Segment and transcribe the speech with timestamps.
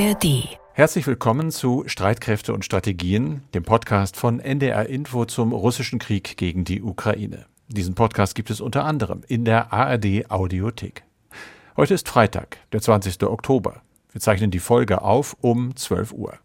[0.00, 0.48] ARD.
[0.72, 6.64] Herzlich willkommen zu Streitkräfte und Strategien, dem Podcast von NDR Info zum russischen Krieg gegen
[6.64, 7.44] die Ukraine.
[7.68, 11.04] Diesen Podcast gibt es unter anderem in der ARD Audiothek.
[11.76, 13.22] Heute ist Freitag, der 20.
[13.24, 13.82] Oktober.
[14.10, 16.38] Wir zeichnen die Folge auf um 12 Uhr.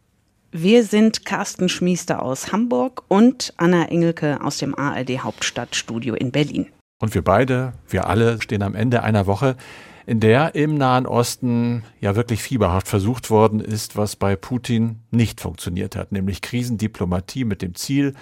[0.51, 6.67] Wir sind Carsten Schmiester aus Hamburg und Anna Engelke aus dem ARD Hauptstadtstudio in Berlin.
[6.99, 9.55] Und wir beide, wir alle stehen am Ende einer Woche,
[10.05, 15.41] in der im Nahen Osten ja wirklich fieberhaft versucht worden ist, was bei Putin nicht
[15.41, 18.13] funktioniert hat, nämlich Krisendiplomatie mit dem Ziel,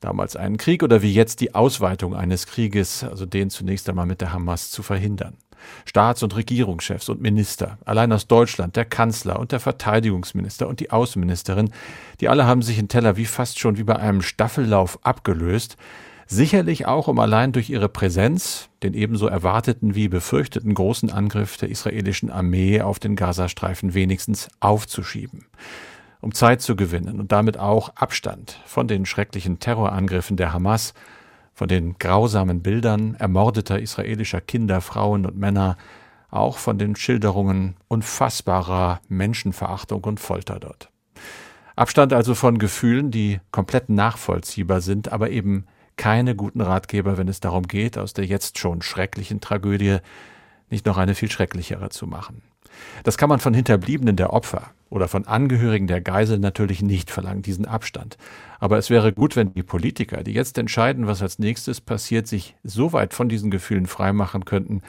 [0.00, 4.20] damals einen Krieg oder wie jetzt die Ausweitung eines Krieges, also den zunächst einmal mit
[4.20, 5.38] der Hamas zu verhindern.
[5.86, 10.90] Staats- und Regierungschefs und Minister, allein aus Deutschland, der Kanzler und der Verteidigungsminister und die
[10.90, 11.70] Außenministerin,
[12.20, 15.78] die alle haben sich in Tel Aviv fast schon wie bei einem Staffellauf abgelöst,
[16.26, 21.68] Sicherlich auch, um allein durch ihre Präsenz den ebenso erwarteten wie befürchteten großen Angriff der
[21.68, 25.46] israelischen Armee auf den Gazastreifen wenigstens aufzuschieben.
[26.20, 30.94] Um Zeit zu gewinnen und damit auch Abstand von den schrecklichen Terrorangriffen der Hamas,
[31.52, 35.76] von den grausamen Bildern ermordeter israelischer Kinder, Frauen und Männer,
[36.30, 40.90] auch von den Schilderungen unfassbarer Menschenverachtung und Folter dort.
[41.76, 45.66] Abstand also von Gefühlen, die komplett nachvollziehbar sind, aber eben
[45.96, 49.98] keine guten Ratgeber, wenn es darum geht, aus der jetzt schon schrecklichen Tragödie
[50.70, 52.42] nicht noch eine viel schrecklichere zu machen.
[53.04, 57.42] Das kann man von Hinterbliebenen der Opfer oder von Angehörigen der Geisel natürlich nicht verlangen,
[57.42, 58.16] diesen Abstand.
[58.58, 62.56] Aber es wäre gut, wenn die Politiker, die jetzt entscheiden, was als nächstes passiert, sich
[62.62, 64.82] so weit von diesen Gefühlen freimachen könnten,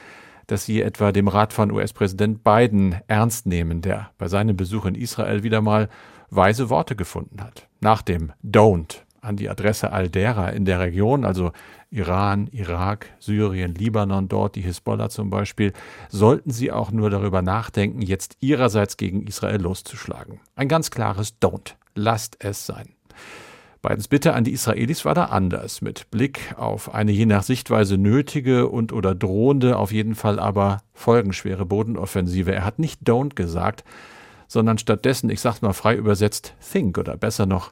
[0.47, 4.95] dass sie etwa dem Rat von US-Präsident Biden ernst nehmen, der bei seinem Besuch in
[4.95, 5.89] Israel wieder mal
[6.29, 7.67] weise Worte gefunden hat.
[7.81, 11.51] Nach dem Don't an die Adresse all derer in der Region, also
[11.89, 15.73] Iran, Irak, Syrien, Libanon, dort die Hisbollah zum Beispiel,
[16.09, 20.39] sollten sie auch nur darüber nachdenken, jetzt ihrerseits gegen Israel loszuschlagen.
[20.55, 21.75] Ein ganz klares Don't.
[21.95, 22.89] Lasst es sein.
[23.81, 27.99] Bidens Bitte an die Israelis war da anders, mit Blick auf eine je nach Sichtweise
[27.99, 32.51] nötige und oder drohende, auf jeden Fall aber folgenschwere Bodenoffensive.
[32.51, 33.83] Er hat nicht Don't gesagt,
[34.47, 37.71] sondern stattdessen, ich sag's mal frei übersetzt, Think oder besser noch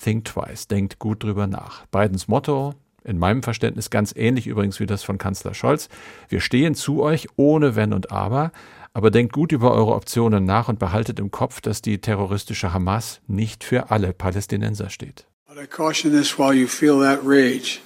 [0.00, 1.86] Think twice, denkt gut drüber nach.
[1.86, 5.88] Bidens Motto, in meinem Verständnis ganz ähnlich übrigens wie das von Kanzler Scholz.
[6.28, 8.52] Wir stehen zu euch ohne Wenn und Aber,
[8.94, 13.20] aber denkt gut über eure Optionen nach und behaltet im Kopf, dass die terroristische Hamas
[13.26, 15.26] nicht für alle Palästinenser steht.
[15.46, 17.80] But I caution this while you feel that rage.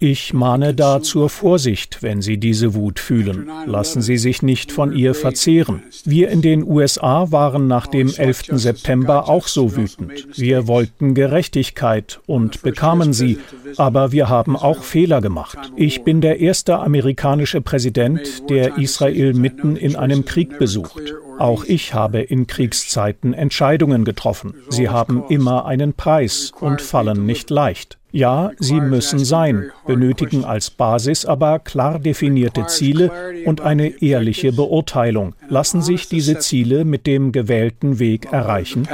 [0.00, 3.50] Ich mahne da zur Vorsicht, wenn Sie diese Wut fühlen.
[3.66, 5.82] Lassen Sie sich nicht von ihr verzehren.
[6.04, 8.50] Wir in den USA waren nach dem 11.
[8.52, 10.38] September auch so wütend.
[10.38, 13.38] Wir wollten Gerechtigkeit und bekamen sie,
[13.76, 15.58] aber wir haben auch Fehler gemacht.
[15.74, 21.12] Ich bin der erste amerikanische Präsident, der Israel mitten in einem Krieg besucht.
[21.38, 24.54] Auch ich habe in Kriegszeiten Entscheidungen getroffen.
[24.68, 27.97] Sie haben immer einen Preis und fallen nicht leicht.
[28.10, 33.10] Ja, sie müssen sein, benötigen als Basis aber klar definierte Ziele
[33.44, 35.34] und eine ehrliche Beurteilung.
[35.48, 38.88] Lassen sich diese Ziele mit dem gewählten Weg erreichen?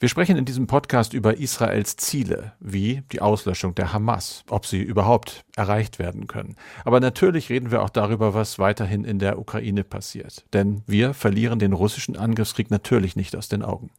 [0.00, 4.80] Wir sprechen in diesem Podcast über Israels Ziele, wie die Auslöschung der Hamas, ob sie
[4.80, 6.54] überhaupt erreicht werden können.
[6.84, 10.44] Aber natürlich reden wir auch darüber, was weiterhin in der Ukraine passiert.
[10.52, 13.90] Denn wir verlieren den russischen Angriffskrieg natürlich nicht aus den Augen.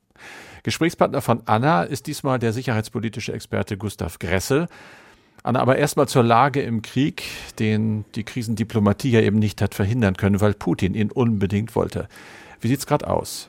[0.63, 4.67] Gesprächspartner von Anna ist diesmal der sicherheitspolitische Experte Gustav Gressel.
[5.43, 7.23] Anna, aber erstmal zur Lage im Krieg,
[7.59, 12.09] den die Krisendiplomatie ja eben nicht hat verhindern können, weil Putin ihn unbedingt wollte.
[12.59, 13.47] Wie sieht's gerade aus?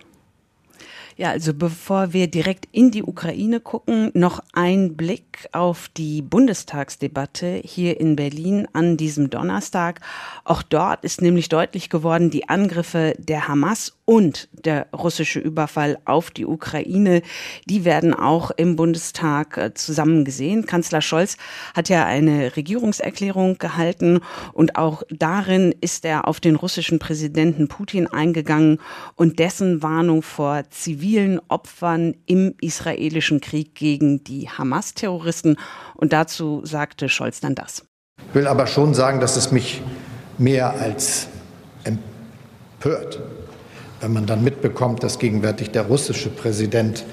[1.20, 7.60] Ja, also bevor wir direkt in die Ukraine gucken, noch ein Blick auf die Bundestagsdebatte
[7.62, 10.00] hier in Berlin an diesem Donnerstag.
[10.44, 16.32] Auch dort ist nämlich deutlich geworden, die Angriffe der Hamas und der russische Überfall auf
[16.32, 17.22] die Ukraine,
[17.66, 20.66] die werden auch im Bundestag äh, zusammen gesehen.
[20.66, 21.36] Kanzler Scholz
[21.76, 24.18] hat ja eine Regierungserklärung gehalten
[24.52, 28.80] und auch darin ist er auf den russischen Präsidenten Putin eingegangen
[29.14, 35.56] und dessen Warnung vor zivilen Opfern im israelischen Krieg gegen die Hamas-Terroristen.
[35.94, 37.84] Und dazu sagte Scholz dann das.
[38.28, 39.80] Ich will aber schon sagen, dass es mich
[40.36, 41.28] mehr als
[41.84, 43.20] empört
[44.00, 47.04] wenn man dann mitbekommt, dass gegenwärtig der russische Präsident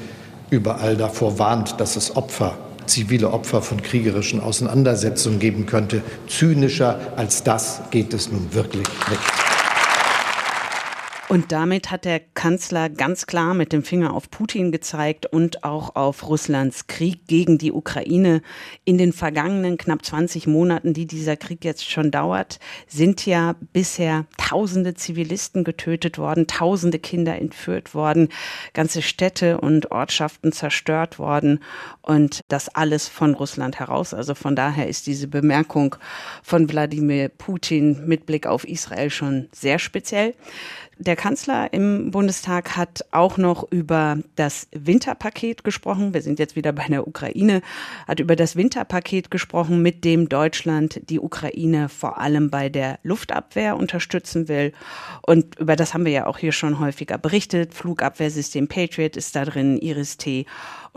[0.50, 6.02] überall davor warnt, dass es Opfer, zivile Opfer von kriegerischen Auseinandersetzungen geben könnte.
[6.28, 9.57] Zynischer als das geht es nun wirklich nicht.
[11.30, 15.98] Und damit hat der Kanzler ganz klar mit dem Finger auf Putin gezeigt und auch
[15.98, 18.42] auf Russlands Krieg gegen die Ukraine.
[18.86, 24.26] In den vergangenen knapp 20 Monaten, die dieser Krieg jetzt schon dauert, sind ja bisher
[24.38, 28.30] tausende Zivilisten getötet worden, tausende Kinder entführt worden,
[28.74, 31.60] ganze Städte und Ortschaften zerstört worden
[32.02, 34.14] und das alles von Russland heraus.
[34.14, 35.98] Also von daher ist diese Bemerkung
[36.42, 40.34] von Wladimir Putin mit Blick auf Israel schon sehr speziell.
[41.00, 46.16] Der Kanzler im Bundestag hat auch noch über das Winterpaket gesprochen.
[46.16, 47.62] Wir sind jetzt wieder bei der Ukraine,
[48.08, 53.78] hat über das Winterpaket gesprochen, mit dem Deutschland die Ukraine vor allem bei der Luftabwehr
[53.78, 54.74] unterstützen will.
[55.22, 57.76] Und über das haben wir ja auch hier schon häufiger berichtet.
[57.76, 60.48] Flugabwehrsystem Patriot ist da drin, Iris-T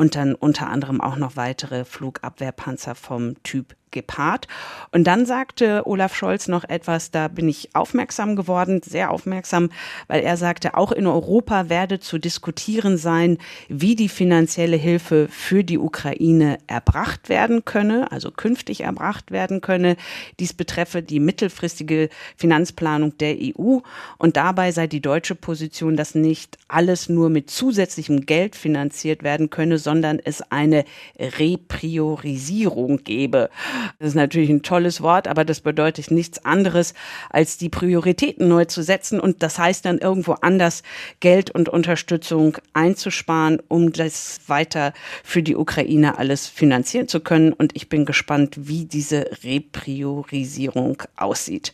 [0.01, 4.47] und dann unter anderem auch noch weitere Flugabwehrpanzer vom Typ Gepard.
[4.93, 9.71] Und dann sagte Olaf Scholz noch etwas, da bin ich aufmerksam geworden, sehr aufmerksam,
[10.07, 13.39] weil er sagte, auch in Europa werde zu diskutieren sein,
[13.69, 19.97] wie die finanzielle Hilfe für die Ukraine erbracht werden könne, also künftig erbracht werden könne.
[20.39, 23.79] Dies betreffe die mittelfristige Finanzplanung der EU.
[24.19, 29.51] Und dabei sei die deutsche Position, dass nicht alles nur mit zusätzlichem Geld finanziert werden
[29.51, 29.90] könne, sondern
[30.25, 30.85] es eine
[31.19, 33.51] Repriorisierung gebe.
[33.99, 36.95] Das ist natürlich ein tolles Wort, aber das bedeutet nichts anderes,
[37.31, 40.83] als die Prioritäten neu zu setzen und das heißt dann irgendwo anders
[41.21, 44.93] Geld und Unterstützung einzusparen, um das weiter
[45.25, 47.53] für die Ukraine alles finanzieren zu können.
[47.53, 51.73] Und ich bin gespannt, wie diese Repriorisierung aussieht.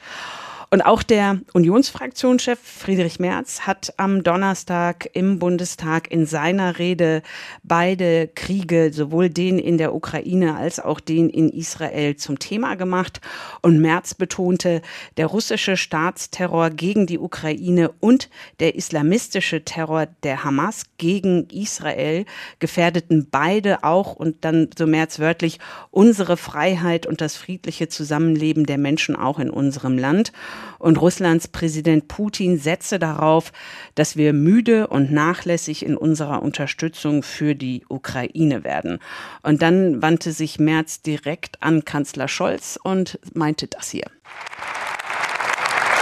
[0.68, 7.22] Und auch der Unionsfraktionschef Friedrich Merz hat am Donnerstag im Bundestag in seiner Rede
[7.62, 13.20] beide Kriege, sowohl den in der Ukraine als auch den in Israel, zum Thema gemacht.
[13.62, 14.82] Und Merz betonte,
[15.16, 18.28] der russische Staatsterror gegen die Ukraine und
[18.58, 22.24] der islamistische Terror der Hamas gegen Israel
[22.58, 25.60] gefährdeten beide auch, und dann so Merz wörtlich,
[25.92, 30.32] unsere Freiheit und das friedliche Zusammenleben der Menschen auch in unserem Land.
[30.78, 33.52] Und Russlands Präsident Putin setze darauf,
[33.94, 38.98] dass wir müde und nachlässig in unserer Unterstützung für die Ukraine werden.
[39.42, 44.06] Und dann wandte sich Merz direkt an Kanzler Scholz und meinte das hier.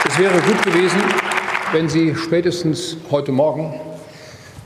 [0.07, 1.01] Es wäre gut gewesen,
[1.73, 3.81] wenn Sie spätestens heute Morgen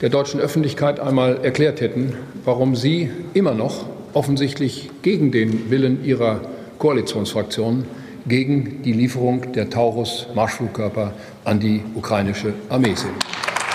[0.00, 6.40] der deutschen Öffentlichkeit einmal erklärt hätten, warum Sie immer noch offensichtlich gegen den Willen Ihrer
[6.78, 7.86] Koalitionsfraktionen
[8.26, 11.12] gegen die Lieferung der Taurus-Marschflugkörper
[11.44, 13.14] an die ukrainische Armee sind.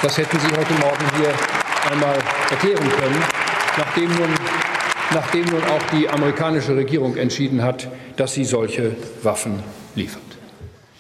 [0.01, 1.33] Das hätten Sie heute Morgen hier
[1.91, 2.15] einmal
[2.49, 3.23] erklären können,
[3.77, 4.29] nachdem nun,
[5.13, 9.63] nachdem nun auch die amerikanische Regierung entschieden hat, dass sie solche Waffen
[9.95, 10.21] liefert.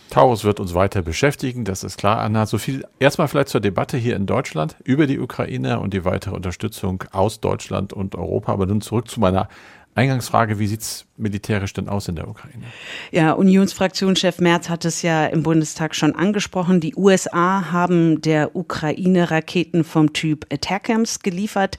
[0.09, 2.45] Taurus wird uns weiter beschäftigen, das ist klar, Anna.
[2.45, 6.35] So viel erstmal vielleicht zur Debatte hier in Deutschland über die Ukraine und die weitere
[6.35, 8.53] Unterstützung aus Deutschland und Europa.
[8.53, 9.49] Aber nun zurück zu meiner
[9.95, 12.63] Eingangsfrage, wie sieht's militärisch denn aus in der Ukraine?
[13.11, 16.79] Ja, Unionsfraktionschef Merz hat es ja im Bundestag schon angesprochen.
[16.79, 21.77] Die USA haben der Ukraine Raketen vom Typ Attackams geliefert.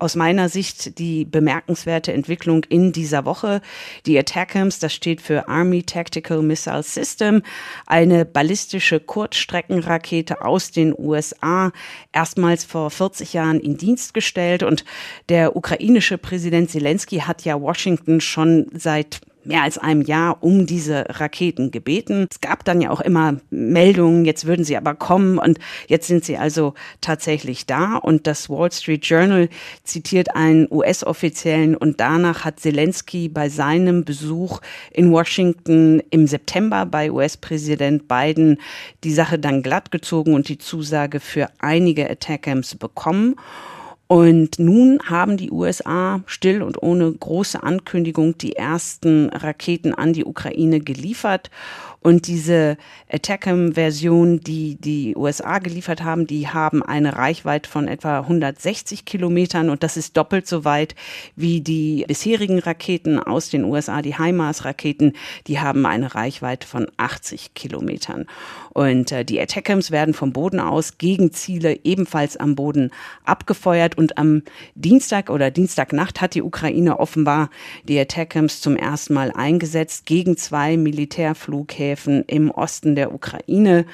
[0.00, 3.60] Aus meiner Sicht die bemerkenswerte Entwicklung in dieser Woche.
[4.06, 7.42] Die Attackams, das steht für Army Tactical Missile System,
[7.86, 11.70] eine ballistische Kurzstreckenrakete aus den USA,
[12.12, 14.64] erstmals vor 40 Jahren in Dienst gestellt.
[14.64, 14.84] Und
[15.28, 21.04] der ukrainische Präsident Zelensky hat ja Washington schon seit mehr als einem Jahr um diese
[21.08, 22.26] Raketen gebeten.
[22.30, 26.24] Es gab dann ja auch immer Meldungen, jetzt würden sie aber kommen und jetzt sind
[26.24, 27.96] sie also tatsächlich da.
[27.96, 29.48] Und das Wall Street Journal
[29.82, 34.60] zitiert einen US-Offiziellen und danach hat Zelensky bei seinem Besuch
[34.90, 38.58] in Washington im September bei US-Präsident Biden
[39.04, 43.36] die Sache dann glatt gezogen und die Zusage für einige Attackams bekommen.
[44.14, 50.24] Und nun haben die USA still und ohne große Ankündigung die ersten Raketen an die
[50.24, 51.50] Ukraine geliefert.
[52.00, 52.76] Und diese
[53.10, 59.82] Attackam-Version, die die USA geliefert haben, die haben eine Reichweite von etwa 160 Kilometern und
[59.82, 60.94] das ist doppelt so weit
[61.34, 65.14] wie die bisherigen Raketen aus den USA, die HIMARS-Raketen,
[65.46, 68.26] die haben eine Reichweite von 80 Kilometern.
[68.74, 72.90] Und äh, die Attackams werden vom Boden aus gegen Ziele ebenfalls am Boden
[73.24, 74.42] abgefeuert und am
[74.74, 77.48] Dienstag oder Dienstagnacht hat die Ukraine offenbar
[77.84, 83.86] die Attackams zum ersten Mal eingesetzt gegen zwei Militärflughäfen Flughäfen im Osten der Ukraine.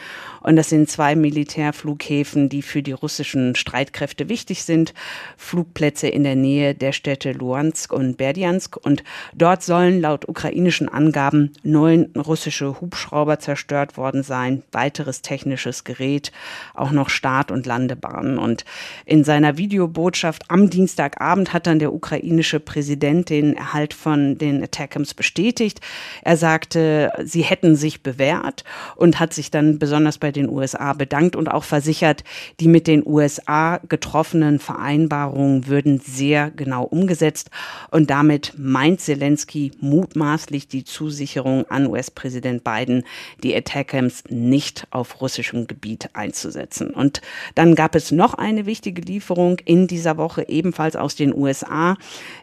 [0.43, 4.95] Und das sind zwei Militärflughäfen, die für die russischen Streitkräfte wichtig sind.
[5.37, 8.77] Flugplätze in der Nähe der Städte Luhansk und Berdjansk.
[8.77, 16.33] Und dort sollen laut ukrainischen Angaben neun russische Hubschrauber zerstört worden sein, weiteres technisches Gerät,
[16.75, 18.39] auch noch Start- und Landebahnen.
[18.39, 18.65] Und
[19.05, 25.15] in seiner Videobotschaft am Dienstagabend hat dann der ukrainische Präsident den Erhalt von den Attackams
[25.15, 25.81] bestätigt.
[26.23, 28.65] Er sagte, sie hätten sich bewährt
[28.97, 32.25] und hat sich dann besonders bei den USA bedankt und auch versichert,
[32.61, 37.51] die mit den USA getroffenen Vereinbarungen würden sehr genau umgesetzt.
[37.91, 43.05] Und damit meint Zelensky mutmaßlich die Zusicherung an US-Präsident Biden,
[43.43, 44.60] die Attackams nicht
[44.91, 46.91] auf russischem Gebiet einzusetzen.
[46.91, 47.21] Und
[47.55, 51.97] dann gab es noch eine wichtige Lieferung in dieser Woche ebenfalls aus den USA.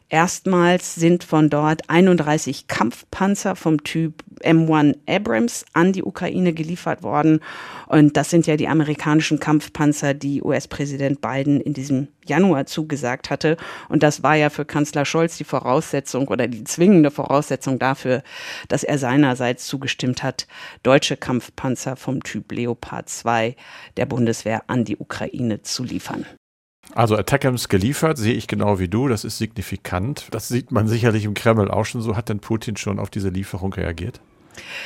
[0.10, 7.42] Erstmals sind von dort 31 Kampfpanzer vom Typ M1 Abrams an die Ukraine geliefert worden.
[7.88, 13.58] Und das sind ja die amerikanischen Kampfpanzer, die US-Präsident Biden in diesem Januar zugesagt hatte.
[13.90, 18.24] Und das war ja für Kanzler Scholz die Voraussetzung oder die zwingende Voraussetzung dafür,
[18.70, 20.48] dass er seinerseits zugestimmt hat,
[20.84, 23.58] deutsche Kampfpanzer vom Typ Leopard 2
[23.98, 26.26] der Bundeswehr an die Ukraine zu liefern.
[26.98, 30.30] Also Attackams geliefert, sehe ich genau wie du, das ist signifikant.
[30.32, 32.16] Das sieht man sicherlich im Kreml auch schon so.
[32.16, 34.20] Hat denn Putin schon auf diese Lieferung reagiert?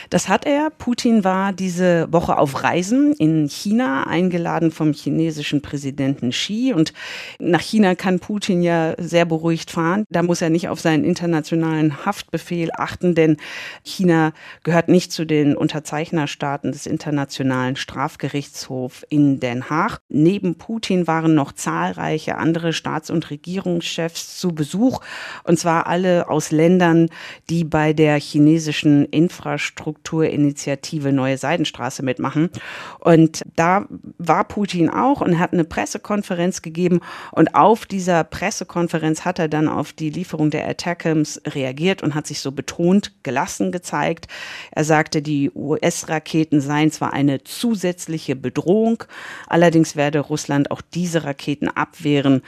[0.09, 0.69] Das hat er.
[0.69, 6.73] Putin war diese Woche auf Reisen in China, eingeladen vom chinesischen Präsidenten Xi.
[6.75, 6.93] Und
[7.39, 10.05] nach China kann Putin ja sehr beruhigt fahren.
[10.09, 13.37] Da muss er nicht auf seinen internationalen Haftbefehl achten, denn
[13.83, 19.99] China gehört nicht zu den Unterzeichnerstaaten des Internationalen Strafgerichtshofs in Den Haag.
[20.09, 25.01] Neben Putin waren noch zahlreiche andere Staats- und Regierungschefs zu Besuch.
[25.43, 27.09] Und zwar alle aus Ländern,
[27.49, 32.49] die bei der chinesischen Infrastruktur Infrastrukturinitiative Neue Seidenstraße mitmachen.
[32.99, 33.85] Und da
[34.17, 37.01] war Putin auch und hat eine Pressekonferenz gegeben.
[37.31, 42.27] Und auf dieser Pressekonferenz hat er dann auf die Lieferung der Attackams reagiert und hat
[42.27, 44.27] sich so betont gelassen gezeigt.
[44.71, 49.03] Er sagte, die US-Raketen seien zwar eine zusätzliche Bedrohung,
[49.47, 52.41] allerdings werde Russland auch diese Raketen abwehren.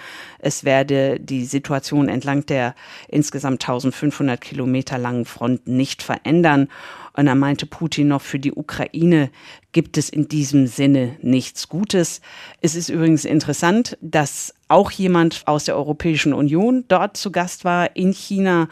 [0.44, 2.76] Es werde die Situation entlang der
[3.08, 6.68] insgesamt 1500 Kilometer langen Front nicht verändern.
[7.16, 9.30] Und dann meinte Putin noch, für die Ukraine
[9.72, 12.20] gibt es in diesem Sinne nichts Gutes.
[12.60, 17.96] Es ist übrigens interessant, dass auch jemand aus der Europäischen Union dort zu Gast war
[17.96, 18.68] in China.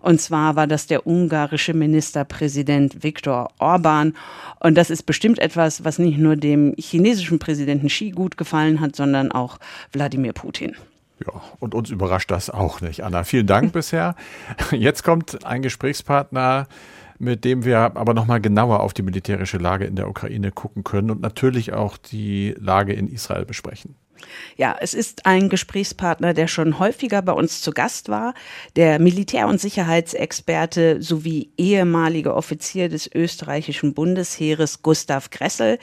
[0.00, 4.14] Und zwar war das der ungarische Ministerpräsident Viktor Orban.
[4.60, 8.94] Und das ist bestimmt etwas, was nicht nur dem chinesischen Präsidenten Xi gut gefallen hat,
[8.94, 9.58] sondern auch
[9.92, 10.76] Wladimir Putin.
[11.24, 13.24] Ja, und uns überrascht das auch nicht, Anna.
[13.24, 14.14] Vielen Dank bisher.
[14.70, 16.66] Jetzt kommt ein Gesprächspartner,
[17.18, 21.10] mit dem wir aber nochmal genauer auf die militärische Lage in der Ukraine gucken können
[21.10, 23.96] und natürlich auch die Lage in Israel besprechen.
[24.56, 28.34] Ja, es ist ein Gesprächspartner, der schon häufiger bei uns zu Gast war,
[28.74, 35.78] der Militär- und Sicherheitsexperte sowie ehemaliger Offizier des österreichischen Bundesheeres Gustav Gressel.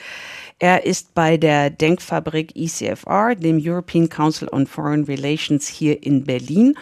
[0.63, 6.75] Er ist bei der Denkfabrik ECFR, dem European Council on Foreign Relations hier in Berlin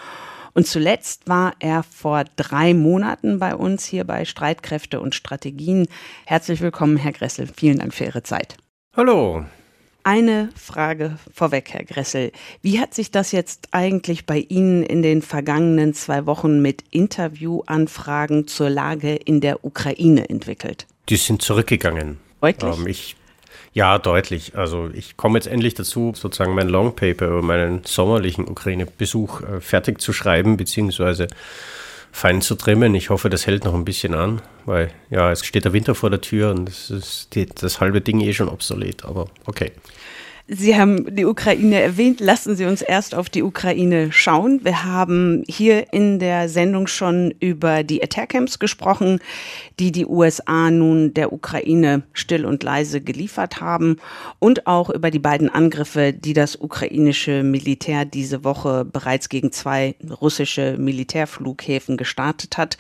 [0.54, 5.88] und zuletzt war er vor drei Monaten bei uns hier bei Streitkräfte und Strategien.
[6.28, 7.50] Herzlich willkommen, Herr Gressel.
[7.58, 8.56] Vielen Dank für Ihre Zeit.
[8.96, 9.46] Hallo.
[10.04, 12.34] Eine Frage vorweg, Herr Gressel.
[12.62, 18.46] Wie hat sich das jetzt eigentlich bei Ihnen in den vergangenen zwei Wochen mit Interviewanfragen
[18.46, 20.86] zur Lage in der Ukraine entwickelt?
[21.10, 22.20] Die sind zurückgegangen.
[22.42, 22.78] Deutlich?
[22.78, 23.16] Ähm, ich
[23.74, 24.56] ja, deutlich.
[24.58, 30.02] Also ich komme jetzt endlich dazu, sozusagen mein Longpaper über meinen sommerlichen Ukraine-Besuch äh, fertig
[30.02, 31.28] zu schreiben, beziehungsweise
[32.12, 32.94] fein zu trimmen.
[32.96, 36.10] Ich hoffe, das hält noch ein bisschen an, weil ja, es steht der Winter vor
[36.10, 39.72] der Tür und das ist die, das halbe Ding eh schon obsolet, aber okay.
[40.48, 42.20] Sie haben die Ukraine erwähnt.
[42.20, 44.64] Lassen Sie uns erst auf die Ukraine schauen.
[44.64, 49.20] Wir haben hier in der Sendung schon über die Attack-Camps gesprochen,
[49.80, 53.98] die die USA nun der Ukraine still und leise geliefert haben
[54.40, 59.96] und auch über die beiden Angriffe, die das ukrainische Militär diese Woche bereits gegen zwei
[60.22, 62.78] russische Militärflughäfen gestartet hat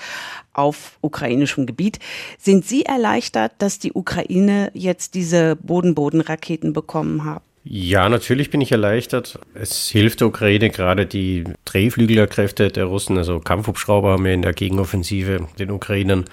[0.53, 1.99] auf ukrainischem Gebiet.
[2.37, 7.41] Sind Sie erleichtert, dass die Ukraine jetzt diese Boden-Boden-Raketen bekommen hat?
[7.63, 9.39] Ja, natürlich bin ich erleichtert.
[9.53, 14.53] Es hilft der Ukraine gerade die Drehflügelkräfte der Russen, also Kampfhubschrauber haben ja in der
[14.53, 16.25] Gegenoffensive den Ukrainern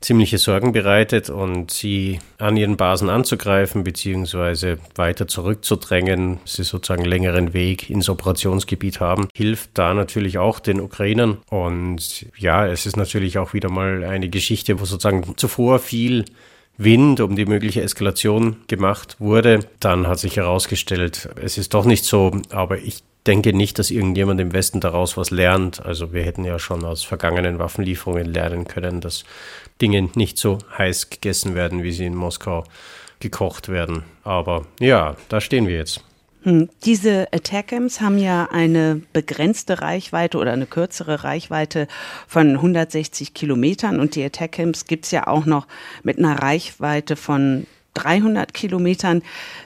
[0.00, 7.52] ziemliche Sorgen bereitet und sie an ihren Basen anzugreifen beziehungsweise weiter zurückzudrängen, sie sozusagen längeren
[7.52, 11.38] Weg ins Operationsgebiet haben, hilft da natürlich auch den Ukrainern.
[11.50, 16.24] Und ja, es ist natürlich auch wieder mal eine Geschichte, wo sozusagen zuvor viel
[16.78, 19.66] Wind um die mögliche Eskalation gemacht wurde.
[19.80, 24.40] Dann hat sich herausgestellt, es ist doch nicht so, aber ich denke nicht, dass irgendjemand
[24.40, 25.84] im Westen daraus was lernt.
[25.84, 29.24] Also wir hätten ja schon aus vergangenen Waffenlieferungen lernen können, dass
[29.82, 32.64] Dinge nicht so heiß gegessen werden, wie sie in Moskau
[33.20, 34.04] gekocht werden.
[34.22, 36.04] Aber ja, da stehen wir jetzt.
[36.48, 41.88] Hm, diese Attackams haben ja eine begrenzte Reichweite oder eine kürzere Reichweite
[42.26, 45.66] von 160 Kilometern und die Attackams gibt es ja auch noch
[46.04, 49.20] mit einer Reichweite von 300 Kilometern.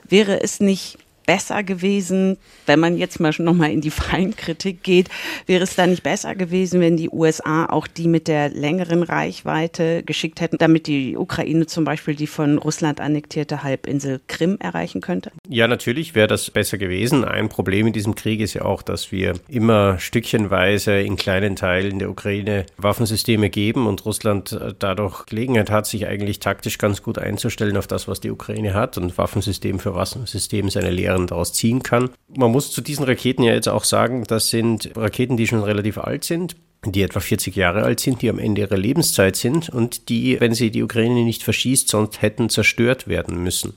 [0.08, 2.36] Wäre es nicht besser gewesen,
[2.66, 5.08] wenn man jetzt mal noch mal in die Feinkritik geht,
[5.46, 10.02] wäre es da nicht besser gewesen, wenn die USA auch die mit der längeren Reichweite
[10.02, 15.32] geschickt hätten, damit die Ukraine zum Beispiel die von Russland annektierte Halbinsel Krim erreichen könnte?
[15.48, 17.24] Ja, natürlich wäre das besser gewesen.
[17.24, 21.98] Ein Problem in diesem Krieg ist ja auch, dass wir immer stückchenweise in kleinen Teilen
[21.98, 27.18] der Ukraine Waffensysteme geben und Russland äh, dadurch Gelegenheit hat, sich eigentlich taktisch ganz gut
[27.18, 31.52] einzustellen auf das, was die Ukraine hat und Waffensystem für Waffensystem seine Lehren Lehren daraus
[31.52, 32.10] ziehen kann.
[32.34, 35.98] Man muss zu diesen Raketen ja jetzt auch sagen, das sind Raketen, die schon relativ
[35.98, 40.08] alt sind die etwa 40 Jahre alt sind, die am Ende ihrer Lebenszeit sind und
[40.08, 43.74] die, wenn sie die Ukraine nicht verschießt, sonst hätten zerstört werden müssen.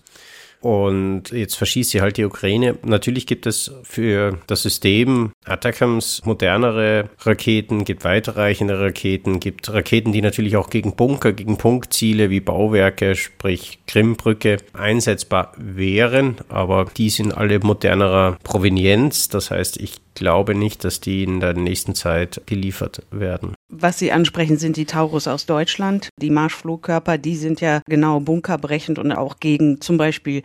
[0.65, 2.79] Und jetzt verschießt sie halt die Ukraine.
[2.84, 10.24] Natürlich gibt es für das System Attackams modernere Raketen, gibt weiterreichende Raketen, gibt Raketen, die
[10.24, 16.38] natürlich auch gegen Bunker, gegen Punktziele wie Bauwerke, sprich Krimbrücke, einsetzbar wären.
[16.50, 19.29] Aber die sind alle modernerer Provenienz.
[19.29, 23.53] Das heißt, ich glaube nicht, dass die in der nächsten Zeit geliefert werden.
[23.69, 26.10] Was Sie ansprechen, sind die Taurus aus Deutschland.
[26.22, 30.43] Die Marschflugkörper, die sind ja genau bunkerbrechend und auch gegen zum Beispiel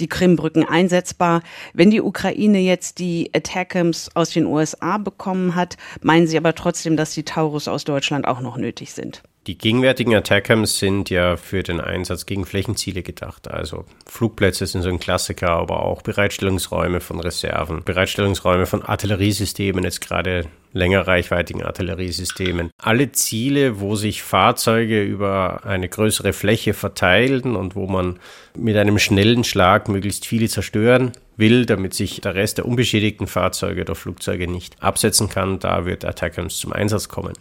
[0.00, 1.42] die Krimbrücken einsetzbar.
[1.74, 6.96] Wenn die Ukraine jetzt die Attackams aus den USA bekommen hat, meinen Sie aber trotzdem,
[6.96, 9.22] dass die Taurus aus Deutschland auch noch nötig sind?
[9.46, 13.50] Die gegenwärtigen Attackams sind ja für den Einsatz gegen Flächenziele gedacht.
[13.50, 20.02] Also Flugplätze sind so ein Klassiker, aber auch Bereitstellungsräume von Reserven, Bereitstellungsräume von Artilleriesystemen, jetzt
[20.02, 22.70] gerade längerreichweitigen Artilleriesystemen.
[22.78, 28.18] Alle Ziele, wo sich Fahrzeuge über eine größere Fläche verteilen und wo man
[28.56, 33.80] mit einem schnellen Schlag möglichst viele zerstören will, damit sich der Rest der unbeschädigten Fahrzeuge
[33.80, 37.32] oder Flugzeuge nicht absetzen kann, da wird Attackams zum Einsatz kommen.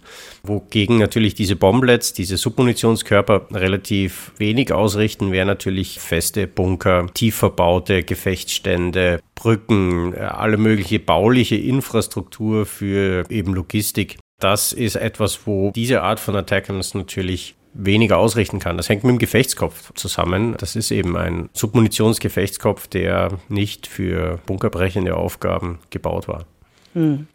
[0.42, 8.04] Wogegen natürlich diese Bomblets, diese Submunitionskörper relativ wenig ausrichten, wäre natürlich feste Bunker, tief verbaute
[8.04, 14.18] Gefechtsstände, Brücken, alle mögliche bauliche Infrastruktur für eben Logistik.
[14.40, 18.78] Das ist etwas, wo diese Art von Attackams natürlich weniger ausrichten kann.
[18.78, 20.56] Das hängt mit dem Gefechtskopf zusammen.
[20.58, 26.46] Das ist eben ein Submunitionsgefechtskopf, der nicht für bunkerbrechende Aufgaben gebaut war.
[26.94, 27.28] Hm.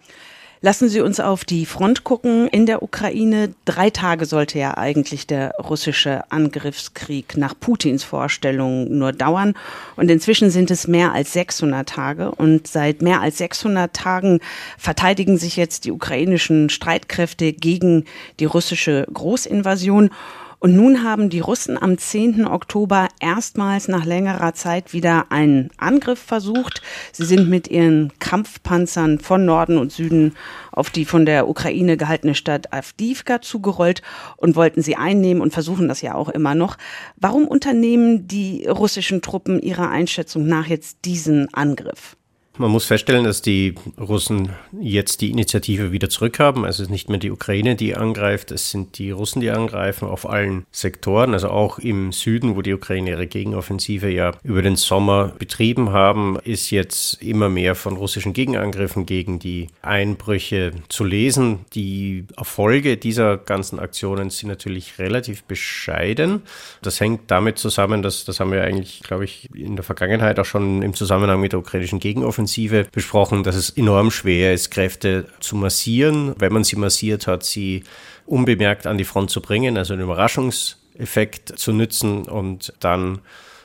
[0.64, 3.52] Lassen Sie uns auf die Front gucken in der Ukraine.
[3.66, 9.52] Drei Tage sollte ja eigentlich der russische Angriffskrieg nach Putins Vorstellung nur dauern.
[9.96, 12.30] Und inzwischen sind es mehr als 600 Tage.
[12.30, 14.40] Und seit mehr als 600 Tagen
[14.78, 18.06] verteidigen sich jetzt die ukrainischen Streitkräfte gegen
[18.40, 20.08] die russische Großinvasion.
[20.64, 22.46] Und nun haben die Russen am 10.
[22.46, 26.80] Oktober erstmals nach längerer Zeit wieder einen Angriff versucht.
[27.12, 30.32] Sie sind mit ihren Kampfpanzern von Norden und Süden
[30.72, 34.00] auf die von der Ukraine gehaltene Stadt Avdivka zugerollt
[34.38, 36.78] und wollten sie einnehmen und versuchen das ja auch immer noch.
[37.16, 42.16] Warum unternehmen die russischen Truppen ihrer Einschätzung nach jetzt diesen Angriff?
[42.56, 46.64] Man muss feststellen, dass die Russen jetzt die Initiative wieder zurückhaben.
[46.64, 50.06] Also es ist nicht mehr die Ukraine, die angreift, es sind die Russen, die angreifen
[50.06, 54.76] auf allen Sektoren, also auch im Süden, wo die Ukraine ihre Gegenoffensive ja über den
[54.76, 61.64] Sommer betrieben haben, ist jetzt immer mehr von russischen Gegenangriffen gegen die Einbrüche zu lesen.
[61.74, 66.42] Die Erfolge dieser ganzen Aktionen sind natürlich relativ bescheiden.
[66.82, 70.44] Das hängt damit zusammen, dass das haben wir eigentlich, glaube ich, in der Vergangenheit auch
[70.44, 75.26] schon im Zusammenhang mit der ukrainischen Gegenoffensive Offensive besprochen, dass es enorm schwer ist, Kräfte
[75.40, 76.34] zu massieren.
[76.38, 77.84] Wenn man sie massiert hat, sie
[78.26, 83.20] unbemerkt an die Front zu bringen, also einen Überraschungseffekt zu nützen und dann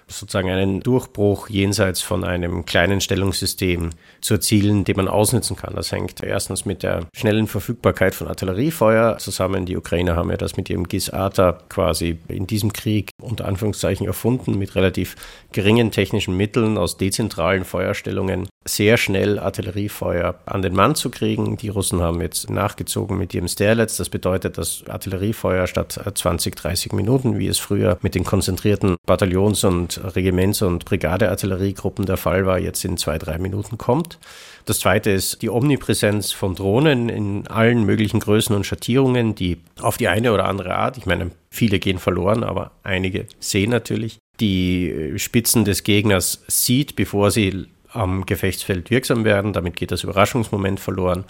[0.07, 5.75] sozusagen einen Durchbruch jenseits von einem kleinen Stellungssystem zu erzielen, den man ausnutzen kann.
[5.75, 9.65] Das hängt erstens mit der schnellen Verfügbarkeit von Artilleriefeuer zusammen.
[9.65, 14.57] Die Ukrainer haben ja das mit ihrem GIS-ATA quasi in diesem Krieg unter Anführungszeichen erfunden,
[14.57, 15.15] mit relativ
[15.51, 21.57] geringen technischen Mitteln aus dezentralen Feuerstellungen sehr schnell Artilleriefeuer an den Mann zu kriegen.
[21.57, 23.97] Die Russen haben jetzt nachgezogen mit ihrem Sterlitz.
[23.97, 29.65] Das bedeutet, dass Artilleriefeuer statt 20, 30 Minuten, wie es früher mit den konzentrierten Bataillons-
[29.65, 34.19] und Regiments- und Brigadeartilleriegruppen der Fall war, jetzt in zwei, drei Minuten kommt.
[34.65, 39.97] Das zweite ist die Omnipräsenz von Drohnen in allen möglichen Größen und Schattierungen, die auf
[39.97, 45.13] die eine oder andere Art, ich meine, viele gehen verloren, aber einige sehen natürlich, die
[45.17, 49.53] Spitzen des Gegners sieht, bevor sie am Gefechtsfeld wirksam werden.
[49.53, 51.25] Damit geht das Überraschungsmoment verloren.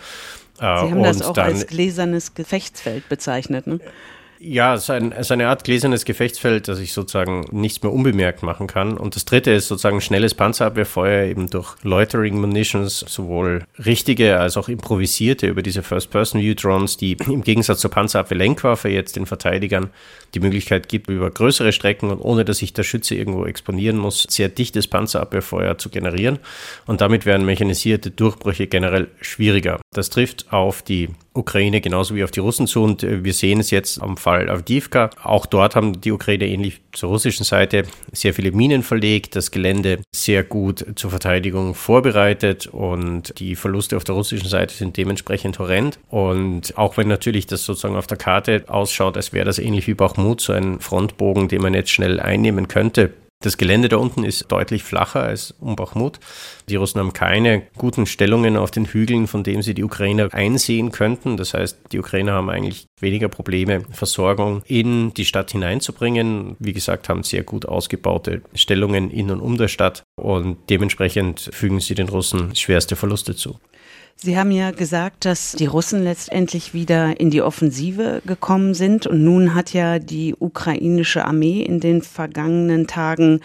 [0.57, 3.79] Sie haben das auch als gläsernes Gefechtsfeld bezeichnet, ne?
[4.41, 7.91] Ja, es ist, ein, es ist eine Art gläsernes Gefechtsfeld, dass ich sozusagen nichts mehr
[7.91, 8.97] unbemerkt machen kann.
[8.97, 14.69] Und das dritte ist sozusagen schnelles Panzerabwehrfeuer eben durch Loitering Munitions, sowohl richtige als auch
[14.69, 19.89] improvisierte über diese First-Person-View-Drones, die im Gegensatz zur Panzerabwehr-Lenkwaffe jetzt den Verteidigern
[20.33, 24.25] die Möglichkeit gibt, über größere Strecken und ohne dass sich der Schütze irgendwo exponieren muss,
[24.29, 26.39] sehr dichtes Panzerabwehrfeuer zu generieren.
[26.85, 29.81] Und damit werden mechanisierte Durchbrüche generell schwieriger.
[29.93, 32.83] Das trifft auf die Ukraine genauso wie auf die Russen zu.
[32.83, 35.09] Und äh, wir sehen es jetzt am Fall Avdivka.
[35.23, 39.99] Auch dort haben die Ukraine ähnlich zur russischen Seite sehr viele Minen verlegt, das Gelände
[40.13, 45.99] sehr gut zur Verteidigung vorbereitet und die Verluste auf der russischen Seite sind dementsprechend horrend.
[46.09, 49.93] Und auch wenn natürlich das sozusagen auf der Karte ausschaut, als wäre das ähnlich wie
[49.93, 54.51] Bachmut, so ein Frontbogen, den man jetzt schnell einnehmen könnte, das Gelände da unten ist
[54.51, 56.19] deutlich flacher als um Bachmut.
[56.67, 60.91] Die Russen haben keine guten Stellungen auf den Hügeln, von denen sie die Ukrainer einsehen
[60.91, 61.37] könnten.
[61.37, 66.57] Das heißt, die Ukrainer haben eigentlich weniger Probleme, Versorgung in die Stadt hineinzubringen.
[66.59, 71.79] Wie gesagt, haben sehr gut ausgebaute Stellungen in und um der Stadt und dementsprechend fügen
[71.79, 73.57] sie den Russen schwerste Verluste zu.
[74.21, 79.07] Sie haben ja gesagt, dass die Russen letztendlich wieder in die Offensive gekommen sind.
[79.07, 83.39] Und nun hat ja die ukrainische Armee in den vergangenen Tagen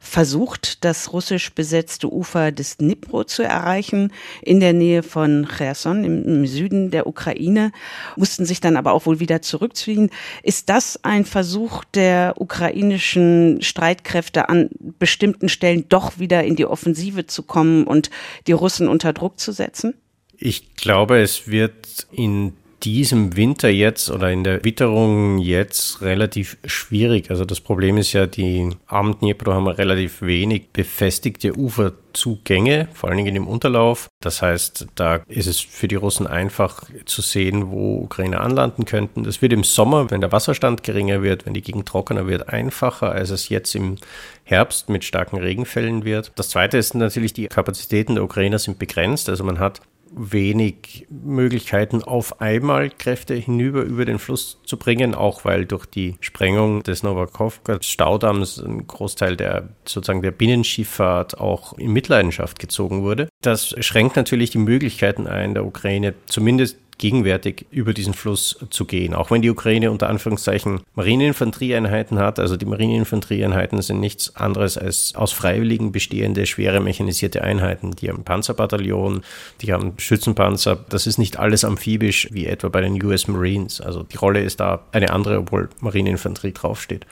[0.00, 4.12] versucht, das russisch besetzte Ufer des Dnipro zu erreichen,
[4.42, 7.72] in der Nähe von Cherson im, Süden der Ukraine,
[8.14, 10.10] mussten sich dann aber auch wohl wieder zurückziehen.
[10.42, 17.26] Ist das ein Versuch der ukrainischen Streitkräfte an bestimmten Stellen doch wieder in die Offensive
[17.26, 18.10] zu kommen und
[18.46, 19.94] die Russen unter Druck zu setzen?
[20.38, 22.52] Ich glaube, es wird in
[22.84, 27.30] diesem Winter jetzt oder in der Witterung jetzt relativ schwierig.
[27.30, 33.18] Also das Problem ist ja, die am Dnipro haben relativ wenig befestigte Uferzugänge, vor allen
[33.18, 34.08] Dingen im Unterlauf.
[34.20, 39.24] Das heißt, da ist es für die Russen einfach zu sehen, wo Ukrainer anlanden könnten.
[39.24, 43.10] Das wird im Sommer, wenn der Wasserstand geringer wird, wenn die Gegend trockener wird, einfacher,
[43.10, 43.96] als es jetzt im
[44.44, 46.30] Herbst mit starken Regenfällen wird.
[46.36, 49.28] Das zweite ist natürlich, die Kapazitäten der Ukrainer sind begrenzt.
[49.28, 49.80] Also man hat
[50.14, 56.16] wenig Möglichkeiten, auf einmal Kräfte hinüber über den Fluss zu bringen, auch weil durch die
[56.20, 63.28] Sprengung des Novakovka-Staudamms ein Großteil der sozusagen der Binnenschifffahrt auch in Mitleidenschaft gezogen wurde.
[63.42, 69.14] Das schränkt natürlich die Möglichkeiten ein, der Ukraine zumindest gegenwärtig über diesen Fluss zu gehen.
[69.14, 75.14] Auch wenn die Ukraine unter Anführungszeichen Marineinfanterieeinheiten hat, also die Marineinfanterieeinheiten sind nichts anderes als
[75.14, 77.92] aus Freiwilligen bestehende schwere mechanisierte Einheiten.
[77.92, 79.22] Die haben Panzerbataillon,
[79.62, 80.84] die haben Schützenpanzer.
[80.88, 83.80] Das ist nicht alles amphibisch wie etwa bei den US Marines.
[83.80, 87.06] Also die Rolle ist da eine andere, obwohl Marineinfanterie draufsteht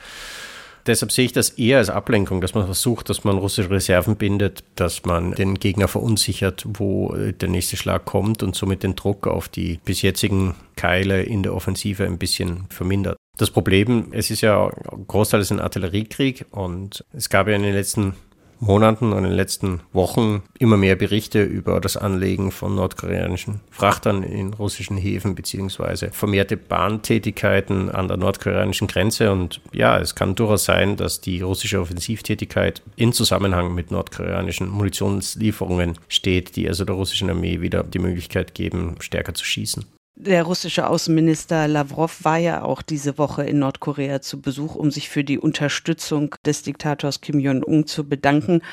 [0.87, 4.63] deshalb sehe ich das eher als Ablenkung, dass man versucht, dass man russische Reserven bindet,
[4.75, 9.27] dass man den Gegner verunsichert, wo äh, der nächste Schlag kommt und somit den Druck
[9.27, 13.17] auf die bis jetzigen Keile in der Offensive ein bisschen vermindert.
[13.37, 14.69] Das Problem, es ist ja
[15.07, 18.13] großteils ein Artilleriekrieg und es gab ja in den letzten
[18.59, 24.23] Monaten und in den letzten Wochen immer mehr Berichte über das Anlegen von nordkoreanischen Frachtern
[24.23, 29.31] in russischen Häfen beziehungsweise vermehrte Bahntätigkeiten an der nordkoreanischen Grenze.
[29.31, 35.97] Und ja, es kann durchaus sein, dass die russische Offensivtätigkeit in Zusammenhang mit nordkoreanischen Munitionslieferungen
[36.07, 39.85] steht, die also der russischen Armee wieder die Möglichkeit geben, stärker zu schießen.
[40.19, 45.09] Der russische Außenminister Lavrov war ja auch diese Woche in Nordkorea zu Besuch, um sich
[45.09, 48.63] für die Unterstützung des Diktators Kim Jong-un zu bedanken.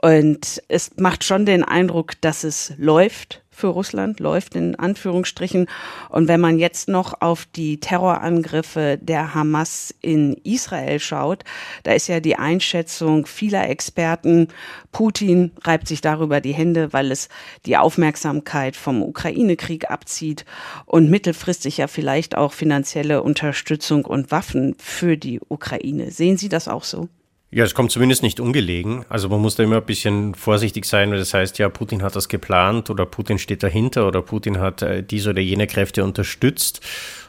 [0.00, 5.66] Und es macht schon den Eindruck, dass es läuft für Russland, läuft in Anführungsstrichen.
[6.08, 11.44] Und wenn man jetzt noch auf die Terrorangriffe der Hamas in Israel schaut,
[11.84, 14.48] da ist ja die Einschätzung vieler Experten,
[14.92, 17.28] Putin reibt sich darüber die Hände, weil es
[17.66, 20.44] die Aufmerksamkeit vom Ukraine-Krieg abzieht
[20.86, 26.10] und mittelfristig ja vielleicht auch finanzielle Unterstützung und Waffen für die Ukraine.
[26.10, 27.08] Sehen Sie das auch so?
[27.54, 29.04] Ja, es kommt zumindest nicht ungelegen.
[29.08, 32.16] Also man muss da immer ein bisschen vorsichtig sein, weil das heißt ja, Putin hat
[32.16, 36.80] das geplant oder Putin steht dahinter oder Putin hat äh, diese oder jene Kräfte unterstützt.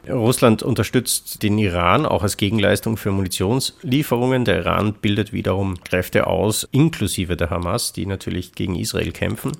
[0.09, 4.45] Russland unterstützt den Iran auch als Gegenleistung für Munitionslieferungen.
[4.45, 9.51] Der Iran bildet wiederum Kräfte aus, inklusive der Hamas, die natürlich gegen Israel kämpfen.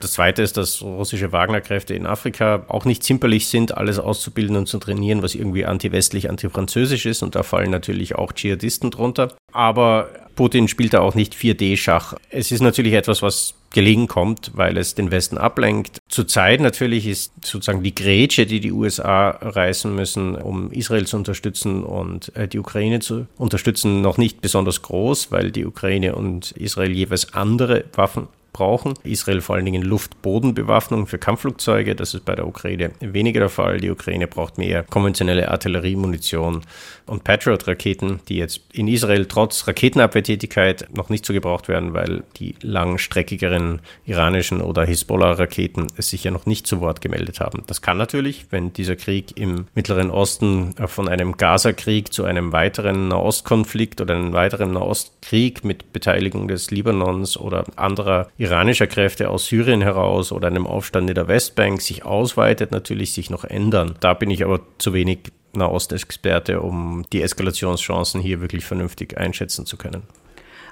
[0.00, 4.66] Das Zweite ist, dass russische Wagner-Kräfte in Afrika auch nicht zimperlich sind, alles auszubilden und
[4.66, 7.22] zu trainieren, was irgendwie anti-westlich, anti-französisch ist.
[7.22, 9.34] Und da fallen natürlich auch Dschihadisten drunter.
[9.52, 12.14] Aber Putin spielt da auch nicht 4D-Schach.
[12.30, 15.98] Es ist natürlich etwas, was gelegen kommt, weil es den Westen ablenkt.
[16.08, 21.82] Zurzeit natürlich ist sozusagen die Grätsche, die die USA reißen müssen, um Israel zu unterstützen
[21.82, 26.92] und äh, die Ukraine zu unterstützen, noch nicht besonders groß, weil die Ukraine und Israel
[26.92, 28.94] jeweils andere Waffen brauchen.
[29.02, 31.94] Israel vor allen Dingen Luft-Boden-Bewaffnung für Kampfflugzeuge.
[31.94, 33.78] Das ist bei der Ukraine weniger der Fall.
[33.78, 36.62] Die Ukraine braucht mehr konventionelle Artilleriemunition
[37.04, 42.54] und Patriot-Raketen, die jetzt in Israel trotz Raketenabwehrtätigkeit noch nicht so gebraucht werden, weil die
[42.62, 47.64] langstreckigeren iranischen oder Hisbollah-Raketen es sich ja noch nicht zu Wort gemeldet haben.
[47.66, 53.08] Das kann natürlich, wenn dieser Krieg im Mittleren Osten von einem Gaza-Krieg zu einem weiteren
[53.08, 59.82] Nahostkonflikt oder einem weiteren Nahostkrieg mit Beteiligung des Libanons oder anderer iranischer Kräfte aus Syrien
[59.82, 63.96] heraus oder einem Aufstand in der Westbank sich ausweitet, natürlich sich noch ändern.
[64.00, 65.18] Da bin ich aber zu wenig
[65.54, 70.02] Nahostexperte, um die Eskalationschancen hier wirklich vernünftig einschätzen zu können.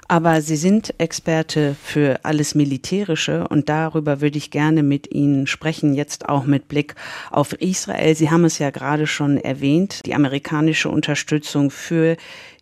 [0.07, 5.93] Aber Sie sind Experte für alles Militärische und darüber würde ich gerne mit Ihnen sprechen,
[5.93, 6.95] jetzt auch mit Blick
[7.31, 8.13] auf Israel.
[8.15, 12.17] Sie haben es ja gerade schon erwähnt, die amerikanische Unterstützung für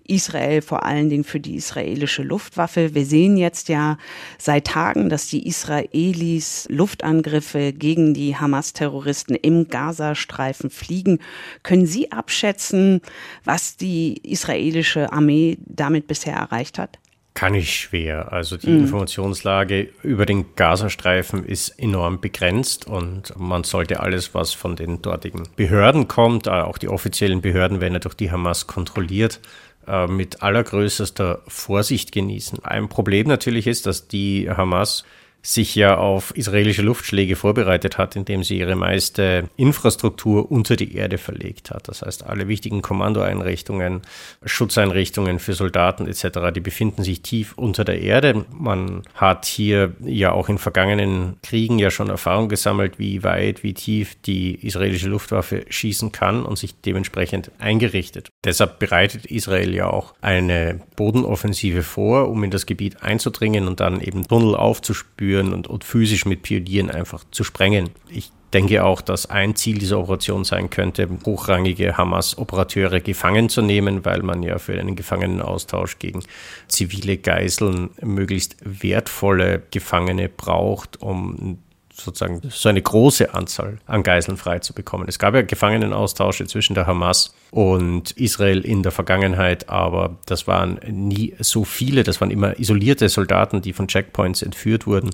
[0.07, 2.93] Israel, vor allen Dingen für die israelische Luftwaffe.
[2.95, 3.97] Wir sehen jetzt ja
[4.37, 11.19] seit Tagen, dass die Israelis Luftangriffe gegen die Hamas-Terroristen im Gazastreifen fliegen.
[11.63, 13.01] Können Sie abschätzen,
[13.43, 16.99] was die israelische Armee damit bisher erreicht hat?
[17.33, 18.33] Kann ich schwer.
[18.33, 18.81] Also die mhm.
[18.81, 25.43] Informationslage über den Gazastreifen ist enorm begrenzt und man sollte alles, was von den dortigen
[25.55, 29.39] Behörden kommt, auch die offiziellen Behörden werden ja durch die Hamas kontrolliert,
[29.87, 32.63] äh, mit allergrößter Vorsicht genießen.
[32.63, 35.03] Ein Problem natürlich ist, dass die Hamas
[35.43, 41.17] sich ja auf israelische Luftschläge vorbereitet hat, indem sie ihre meiste Infrastruktur unter die Erde
[41.17, 41.87] verlegt hat.
[41.87, 44.01] Das heißt, alle wichtigen Kommandoeinrichtungen,
[44.45, 48.45] Schutzeinrichtungen für Soldaten etc., die befinden sich tief unter der Erde.
[48.51, 53.73] Man hat hier ja auch in vergangenen Kriegen ja schon Erfahrung gesammelt, wie weit, wie
[53.73, 58.29] tief die israelische Luftwaffe schießen kann und sich dementsprechend eingerichtet.
[58.43, 64.01] Deshalb bereitet Israel ja auch eine Bodenoffensive vor, um in das Gebiet einzudringen und dann
[64.01, 67.91] eben Tunnel aufzuspüren führen und, und physisch mit Pionieren einfach zu sprengen.
[68.09, 74.03] Ich denke auch, dass ein Ziel dieser Operation sein könnte, hochrangige Hamas-Operateure gefangen zu nehmen,
[74.03, 76.21] weil man ja für einen Gefangenenaustausch gegen
[76.67, 81.59] zivile Geiseln möglichst wertvolle Gefangene braucht, um
[81.93, 85.07] sozusagen so eine große Anzahl an Geiseln freizubekommen.
[85.07, 90.79] Es gab ja Gefangenenaustausche zwischen der Hamas und Israel in der Vergangenheit, aber das waren
[90.89, 95.11] nie so viele, das waren immer isolierte Soldaten, die von Checkpoints entführt wurden,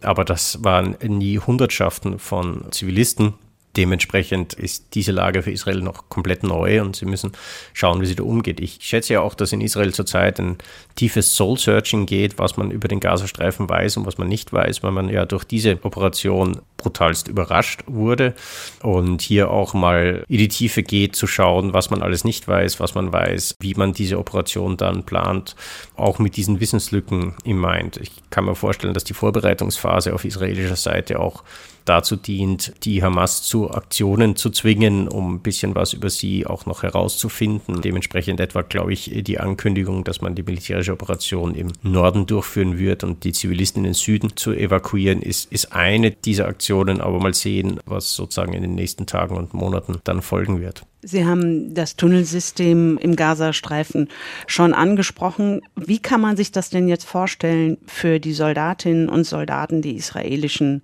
[0.00, 3.34] aber das waren nie Hundertschaften von Zivilisten,
[3.76, 7.32] Dementsprechend ist diese Lage für Israel noch komplett neu und sie müssen
[7.72, 8.60] schauen, wie sie da umgeht.
[8.60, 10.58] Ich schätze ja auch, dass in Israel zurzeit ein
[10.94, 14.92] tiefes Soul-Searching geht, was man über den Gazastreifen weiß und was man nicht weiß, weil
[14.92, 18.34] man ja durch diese Operation brutalst überrascht wurde
[18.82, 22.78] und hier auch mal in die Tiefe geht, zu schauen, was man alles nicht weiß,
[22.78, 25.56] was man weiß, wie man diese Operation dann plant,
[25.96, 27.96] auch mit diesen Wissenslücken im Mind.
[27.98, 31.42] Ich kann mir vorstellen, dass die Vorbereitungsphase auf israelischer Seite auch
[31.84, 36.66] dazu dient, die Hamas zu Aktionen zu zwingen, um ein bisschen was über sie auch
[36.66, 37.80] noch herauszufinden.
[37.82, 43.04] Dementsprechend etwa, glaube ich, die Ankündigung, dass man die militärische Operation im Norden durchführen wird
[43.04, 47.00] und die Zivilisten in den Süden zu evakuieren, ist, ist eine dieser Aktionen.
[47.00, 50.84] Aber mal sehen, was sozusagen in den nächsten Tagen und Monaten dann folgen wird.
[51.04, 54.08] Sie haben das Tunnelsystem im Gazastreifen
[54.46, 55.60] schon angesprochen.
[55.74, 60.82] Wie kann man sich das denn jetzt vorstellen für die Soldatinnen und Soldaten, die israelischen,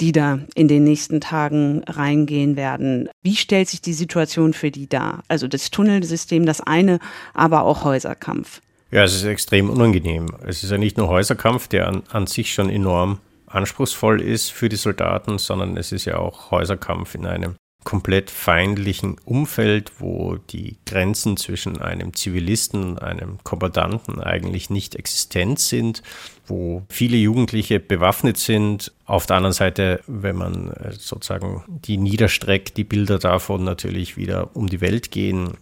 [0.00, 3.08] die da in den nächsten Tagen reingehen werden?
[3.22, 5.22] Wie stellt sich die Situation für die dar?
[5.28, 6.98] Also das Tunnelsystem, das eine,
[7.32, 8.60] aber auch Häuserkampf.
[8.90, 10.26] Ja, es ist extrem unangenehm.
[10.44, 14.68] Es ist ja nicht nur Häuserkampf, der an, an sich schon enorm anspruchsvoll ist für
[14.68, 17.54] die Soldaten, sondern es ist ja auch Häuserkampf in einem
[17.84, 25.60] komplett feindlichen Umfeld, wo die Grenzen zwischen einem Zivilisten und einem Kommandanten eigentlich nicht existent
[25.60, 26.02] sind,
[26.46, 28.92] wo viele Jugendliche bewaffnet sind.
[29.04, 34.56] Auf der anderen Seite, wenn man äh, sozusagen die niederstreckt, die Bilder davon natürlich wieder
[34.56, 35.58] um die Welt gehen.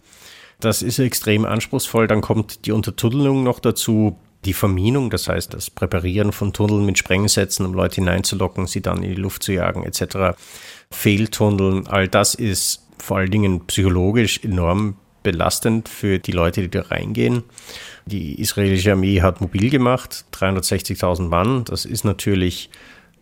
[0.59, 2.07] Das ist extrem anspruchsvoll.
[2.07, 6.97] Dann kommt die Untertunnelung noch dazu die Verminung, das heißt das Präparieren von Tunneln mit
[6.97, 10.37] Sprengsätzen, um Leute hineinzulocken, sie dann in die Luft zu jagen etc.
[10.93, 16.81] Fehltunneln, all das ist vor allen Dingen psychologisch enorm belastend für die Leute, die da
[16.83, 17.43] reingehen.
[18.05, 21.63] Die israelische Armee hat mobil gemacht, 360.000 Mann.
[21.65, 22.69] Das ist natürlich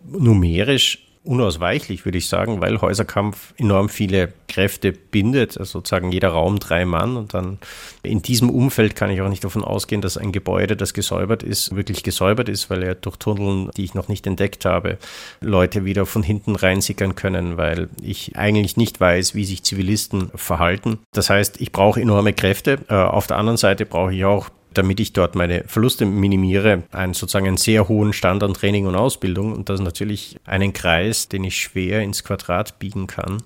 [0.06, 6.60] numerisch unausweichlich, würde ich sagen, weil Häuserkampf enorm viele Kräfte bindet, also sozusagen jeder Raum
[6.60, 7.60] drei Mann und dann
[8.02, 11.76] in diesem Umfeld kann ich auch nicht davon ausgehen, dass ein Gebäude, das gesäubert ist,
[11.76, 14.98] wirklich gesäubert ist, weil er durch Tunneln, die ich noch nicht entdeckt habe,
[15.42, 21.00] Leute wieder von hinten reinsickern können, weil ich eigentlich nicht weiß, wie sich Zivilisten verhalten.
[21.14, 22.80] Das heißt, ich brauche enorme Kräfte.
[22.90, 27.14] Äh, auf der anderen Seite brauche ich auch damit ich dort meine Verluste minimiere, einen
[27.14, 31.44] sozusagen einen sehr hohen Stand an Training und Ausbildung und das natürlich einen Kreis, den
[31.44, 33.44] ich schwer ins Quadrat biegen kann,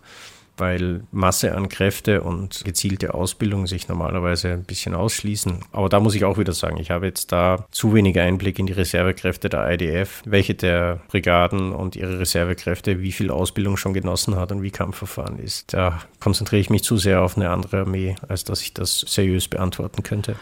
[0.58, 5.60] weil Masse an Kräfte und gezielte Ausbildung sich normalerweise ein bisschen ausschließen.
[5.72, 8.66] Aber da muss ich auch wieder sagen, ich habe jetzt da zu wenig Einblick in
[8.66, 14.36] die Reservekräfte der IDF, welche der Brigaden und ihre Reservekräfte, wie viel Ausbildung schon genossen
[14.36, 15.74] hat und wie Kampfverfahren ist.
[15.74, 19.48] Da konzentriere ich mich zu sehr auf eine andere Armee, als dass ich das seriös
[19.48, 20.36] beantworten könnte.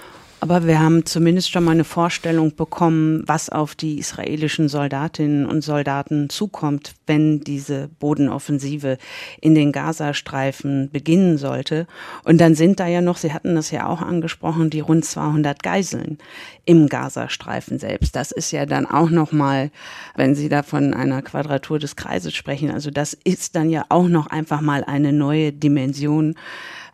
[0.44, 5.62] Aber wir haben zumindest schon mal eine Vorstellung bekommen, was auf die israelischen Soldatinnen und
[5.62, 8.98] Soldaten zukommt, wenn diese Bodenoffensive
[9.40, 11.88] in den Gazastreifen beginnen sollte.
[12.26, 15.64] Und dann sind da ja noch, Sie hatten das ja auch angesprochen, die rund 200
[15.64, 16.18] Geiseln
[16.66, 18.14] im Gazastreifen selbst.
[18.14, 19.72] Das ist ja dann auch noch mal,
[20.18, 24.10] wenn Sie da von einer Quadratur des Kreises sprechen, also das ist dann ja auch
[24.10, 26.36] noch einfach mal eine neue Dimension,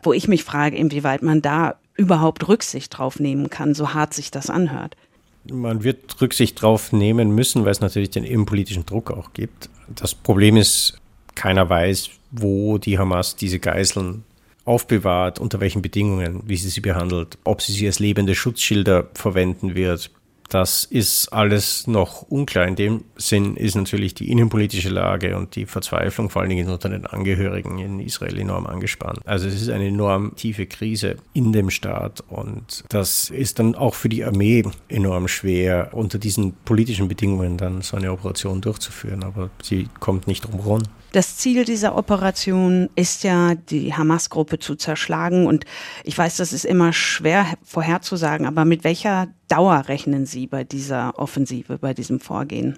[0.04, 4.30] wo ich mich frage, inwieweit man da überhaupt Rücksicht drauf nehmen kann, so hart sich
[4.30, 4.96] das anhört.
[5.44, 9.68] Man wird Rücksicht drauf nehmen müssen, weil es natürlich den innenpolitischen Druck auch gibt.
[9.94, 10.98] Das Problem ist,
[11.34, 14.24] keiner weiß, wo die Hamas diese Geiseln
[14.64, 19.74] aufbewahrt, unter welchen Bedingungen, wie sie sie behandelt, ob sie sie als lebende Schutzschilder verwenden
[19.74, 20.10] wird,
[20.50, 22.66] das ist alles noch unklar.
[22.66, 26.88] In dem Sinn ist natürlich die innenpolitische Lage und die Verzweiflung vor allen Dingen unter
[26.88, 29.20] den Angehörigen in Israel enorm angespannt.
[29.24, 33.94] Also es ist eine enorm tiefe Krise in dem Staat und das ist dann auch
[33.94, 39.22] für die Armee enorm schwer, unter diesen politischen Bedingungen dann so eine Operation durchzuführen.
[39.22, 40.82] Aber sie kommt nicht drum herum.
[41.12, 45.46] Das Ziel dieser Operation ist ja, die Hamas-Gruppe zu zerschlagen.
[45.46, 45.64] Und
[46.04, 51.18] ich weiß, das ist immer schwer vorherzusagen, aber mit welcher Dauer rechnen Sie bei dieser
[51.18, 52.76] Offensive, bei diesem Vorgehen?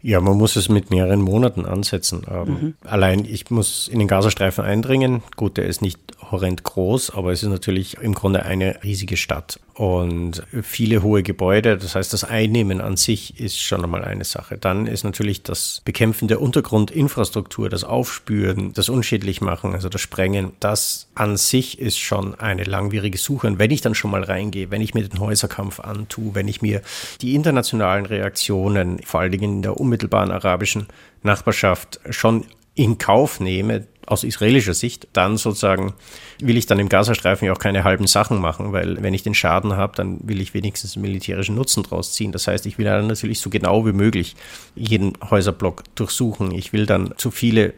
[0.00, 2.22] Ja, man muss es mit mehreren Monaten ansetzen.
[2.30, 2.74] Ähm, mhm.
[2.84, 5.22] Allein ich muss in den Gazastreifen eindringen.
[5.34, 5.98] Gut, der ist nicht
[6.30, 11.76] horrend groß, aber es ist natürlich im Grunde eine riesige Stadt und viele hohe Gebäude.
[11.76, 14.58] Das heißt, das Einnehmen an sich ist schon einmal eine Sache.
[14.58, 21.08] Dann ist natürlich das Bekämpfen der Untergrundinfrastruktur, das Aufspüren, das Unschädlichmachen, also das Sprengen, das
[21.14, 23.46] an sich ist schon eine langwierige Suche.
[23.46, 26.62] Und wenn ich dann schon mal reingehe, wenn ich mir den Häuserkampf antue, wenn ich
[26.62, 26.82] mir
[27.20, 30.86] die internationalen Reaktionen, vor allen Dingen in der unmittelbaren arabischen
[31.22, 35.94] Nachbarschaft, schon in Kauf nehme, aus israelischer Sicht, dann sozusagen
[36.38, 39.34] will ich dann im Gazastreifen ja auch keine halben Sachen machen, weil wenn ich den
[39.34, 42.30] Schaden habe, dann will ich wenigstens militärischen Nutzen draus ziehen.
[42.30, 44.36] Das heißt, ich will dann natürlich so genau wie möglich
[44.76, 46.52] jeden Häuserblock durchsuchen.
[46.52, 47.74] Ich will dann zu viele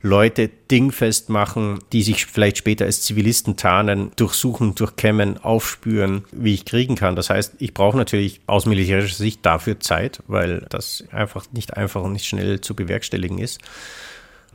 [0.00, 6.66] Leute dingfest machen, die sich vielleicht später als Zivilisten tarnen, durchsuchen, durchkämmen, aufspüren, wie ich
[6.66, 7.16] kriegen kann.
[7.16, 12.02] Das heißt, ich brauche natürlich aus militärischer Sicht dafür Zeit, weil das einfach nicht einfach
[12.02, 13.60] und nicht schnell zu bewerkstelligen ist.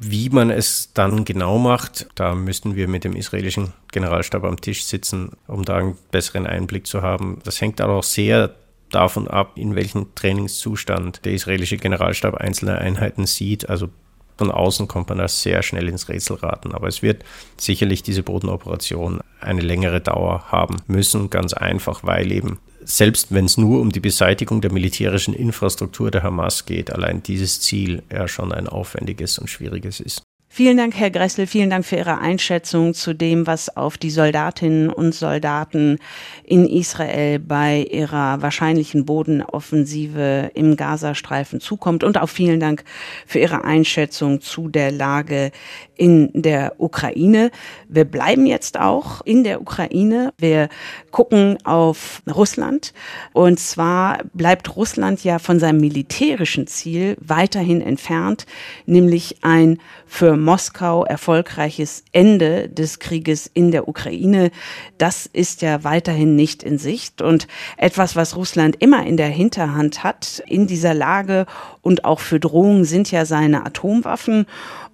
[0.02, 4.86] Wie man es dann genau macht, da müssten wir mit dem israelischen Generalstab am Tisch
[4.86, 7.40] sitzen, um da einen besseren Einblick zu haben.
[7.44, 8.56] Das hängt auch sehr
[8.92, 13.70] davon ab, in welchem Trainingszustand der israelische Generalstab einzelne Einheiten sieht.
[13.70, 13.90] Also
[14.38, 16.74] von außen kommt man da sehr schnell ins Rätsel raten.
[16.74, 17.26] Aber es wird
[17.58, 22.58] sicherlich diese Bodenoperation eine längere Dauer haben müssen, ganz einfach, weil eben
[22.89, 27.62] selbst wenn es nur um die Beseitigung der militärischen Infrastruktur der Hamas geht, allein dieses
[27.62, 30.23] Ziel ja schon ein aufwendiges und schwieriges ist.
[30.52, 31.45] Vielen Dank, Herr Gressel.
[31.45, 35.99] Vielen Dank für Ihre Einschätzung zu dem, was auf die Soldatinnen und Soldaten
[36.43, 42.04] in Israel bei ihrer wahrscheinlichen Bodenoffensive im Gazastreifen zukommt.
[42.04, 42.84] Und auch vielen Dank
[43.28, 45.52] für Ihre Einschätzung zu der Lage
[45.95, 47.52] in der Ukraine.
[47.88, 50.34] Wir bleiben jetzt auch in der Ukraine.
[50.39, 50.69] Wir
[51.12, 52.93] gucken auf Russland.
[53.34, 58.45] Und zwar bleibt Russland ja von seinem militärischen Ziel weiterhin entfernt,
[58.86, 64.52] nämlich ein für Moskau erfolgreiches Ende des Krieges in der Ukraine.
[64.98, 70.04] Das ist ja weiterhin nicht in Sicht und etwas, was Russland immer in der Hinterhand
[70.04, 71.45] hat in dieser Lage
[71.82, 74.45] und auch für Drohungen sind ja seine Atomwaffen.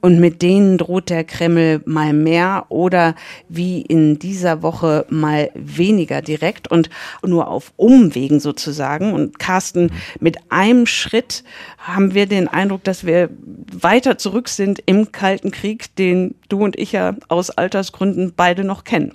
[0.02, 3.16] Und mit denen droht der Kreml mal mehr oder
[3.50, 6.90] wie in dieser Woche mal weniger direkt und
[7.26, 9.14] nur auf Umwegen sozusagen.
[9.14, 11.44] Und Carsten, mit einem Schritt
[11.80, 13.30] haben wir den Eindruck, dass wir
[13.72, 18.84] weiter zurück sind im Kalten Krieg, den du und ich ja aus Altersgründen beide noch
[18.84, 19.12] kennen.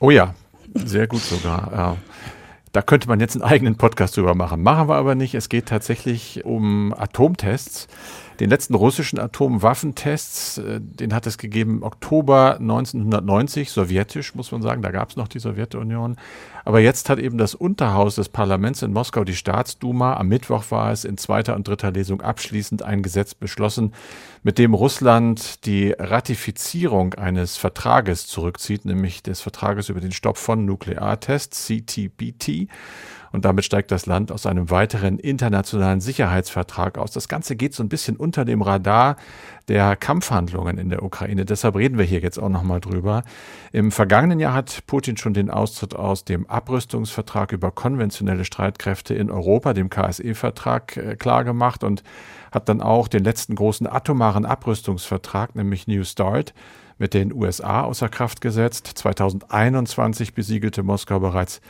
[0.00, 0.34] Oh ja,
[0.74, 1.70] sehr gut sogar.
[1.72, 1.96] Ja.
[2.72, 4.62] Da könnte man jetzt einen eigenen Podcast drüber machen.
[4.62, 5.34] Machen wir aber nicht.
[5.34, 7.88] Es geht tatsächlich um Atomtests.
[8.40, 14.62] Den letzten russischen Atomwaffentests, äh, den hat es gegeben im Oktober 1990, sowjetisch muss man
[14.62, 16.16] sagen, da gab es noch die Sowjetunion.
[16.64, 20.90] Aber jetzt hat eben das Unterhaus des Parlaments in Moskau, die Staatsduma, am Mittwoch war
[20.90, 23.92] es in zweiter und dritter Lesung abschließend ein Gesetz beschlossen,
[24.42, 30.64] mit dem Russland die Ratifizierung eines Vertrages zurückzieht, nämlich des Vertrages über den Stopp von
[30.64, 32.68] Nukleartests, CTBT.
[33.32, 37.12] Und damit steigt das Land aus einem weiteren internationalen Sicherheitsvertrag aus.
[37.12, 39.16] Das Ganze geht so ein bisschen unter dem Radar
[39.68, 41.44] der Kampfhandlungen in der Ukraine.
[41.44, 43.22] Deshalb reden wir hier jetzt auch nochmal drüber.
[43.70, 49.30] Im vergangenen Jahr hat Putin schon den Austritt aus dem Abrüstungsvertrag über konventionelle Streitkräfte in
[49.30, 52.02] Europa, dem KSE-Vertrag, äh, klargemacht und
[52.50, 56.52] hat dann auch den letzten großen atomaren Abrüstungsvertrag, nämlich New START,
[56.98, 58.90] mit den USA außer Kraft gesetzt.
[58.94, 61.60] 2021 besiegelte Moskau bereits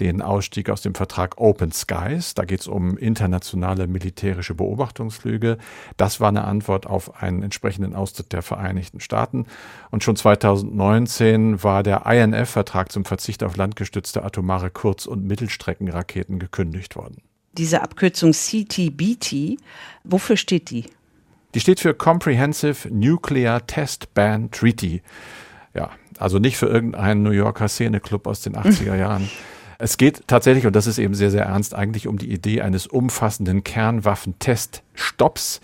[0.00, 2.34] den Ausstieg aus dem Vertrag Open Skies.
[2.34, 5.58] Da geht es um internationale militärische Beobachtungsflüge.
[5.96, 9.46] Das war eine Antwort auf einen entsprechenden Austritt der Vereinigten Staaten.
[9.90, 16.96] Und schon 2019 war der INF-Vertrag zum Verzicht auf landgestützte atomare Kurz- und Mittelstreckenraketen gekündigt
[16.96, 17.18] worden.
[17.52, 19.58] Diese Abkürzung CTBT,
[20.04, 20.86] wofür steht die?
[21.54, 25.02] Die steht für Comprehensive Nuclear Test Ban Treaty.
[25.74, 29.28] Ja, also nicht für irgendeinen New Yorker Szeneclub aus den 80er Jahren.
[29.82, 32.86] Es geht tatsächlich, und das ist eben sehr, sehr ernst, eigentlich um die Idee eines
[32.86, 35.62] umfassenden Kernwaffenteststopps.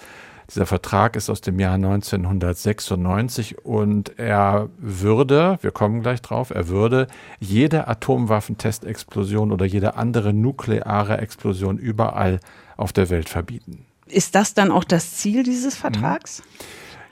[0.49, 6.69] Dieser Vertrag ist aus dem Jahr 1996 und er würde, wir kommen gleich drauf, er
[6.69, 7.09] würde
[7.41, 12.41] jede Atomwaffentestexplosion oder jede andere nukleare Explosion überall
[12.79, 13.85] auf der Welt verbieten.
[14.07, 16.39] Ist das dann auch das Ziel dieses Vertrags?
[16.39, 16.45] Mhm.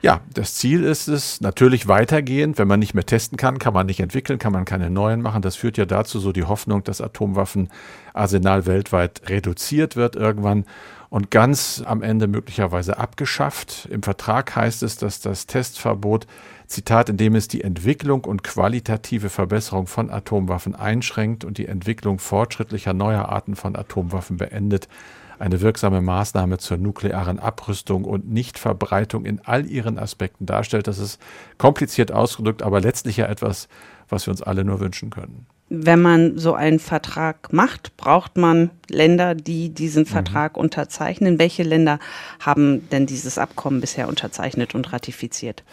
[0.05, 2.59] Ja, das Ziel ist es natürlich weitergehend.
[2.59, 5.41] Wenn man nicht mehr testen kann, kann man nicht entwickeln, kann man keine neuen machen.
[5.41, 10.65] Das führt ja dazu so die Hoffnung, dass Atomwaffenarsenal weltweit reduziert wird irgendwann
[11.09, 13.87] und ganz am Ende möglicherweise abgeschafft.
[13.89, 16.27] Im Vertrag heißt es, dass das Testverbot,
[16.67, 22.93] Zitat, indem es die Entwicklung und qualitative Verbesserung von Atomwaffen einschränkt und die Entwicklung fortschrittlicher
[22.93, 24.87] neuer Arten von Atomwaffen beendet,
[25.39, 30.87] eine wirksame Maßnahme zur nuklearen Abrüstung und Nichtverbreitung in all ihren Aspekten darstellt.
[30.87, 31.19] Das ist
[31.57, 33.67] kompliziert ausgedrückt, aber letztlich ja etwas,
[34.09, 35.47] was wir uns alle nur wünschen können.
[35.69, 40.07] Wenn man so einen Vertrag macht, braucht man Länder, die diesen mhm.
[40.07, 40.61] Vertrag mhm.
[40.61, 41.39] unterzeichnen.
[41.39, 41.99] Welche Länder
[42.39, 45.63] haben denn dieses Abkommen bisher unterzeichnet und ratifiziert?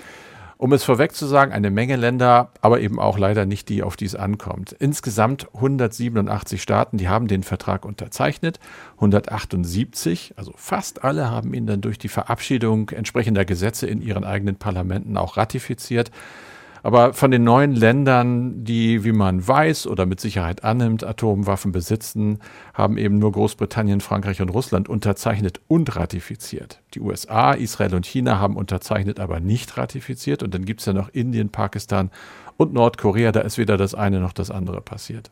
[0.62, 3.96] Um es vorweg zu sagen, eine Menge Länder, aber eben auch leider nicht die, auf
[3.96, 4.70] die es ankommt.
[4.70, 8.60] Insgesamt 187 Staaten, die haben den Vertrag unterzeichnet.
[8.94, 14.54] 178, also fast alle, haben ihn dann durch die Verabschiedung entsprechender Gesetze in ihren eigenen
[14.54, 16.12] Parlamenten auch ratifiziert.
[16.82, 22.40] Aber von den neuen Ländern, die, wie man weiß oder mit Sicherheit annimmt, Atomwaffen besitzen,
[22.74, 26.80] haben eben nur Großbritannien, Frankreich und Russland unterzeichnet und ratifiziert.
[26.94, 30.42] Die USA, Israel und China haben unterzeichnet, aber nicht ratifiziert.
[30.42, 32.10] Und dann gibt es ja noch Indien, Pakistan
[32.56, 33.30] und Nordkorea.
[33.30, 35.30] Da ist weder das eine noch das andere passiert.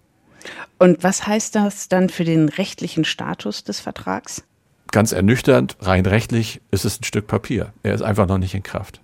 [0.79, 4.45] Und was heißt das dann für den rechtlichen Status des Vertrags?
[4.93, 7.73] Ganz ernüchternd, rein rechtlich ist es ein Stück Papier.
[7.83, 9.01] Er ist einfach noch nicht in Kraft.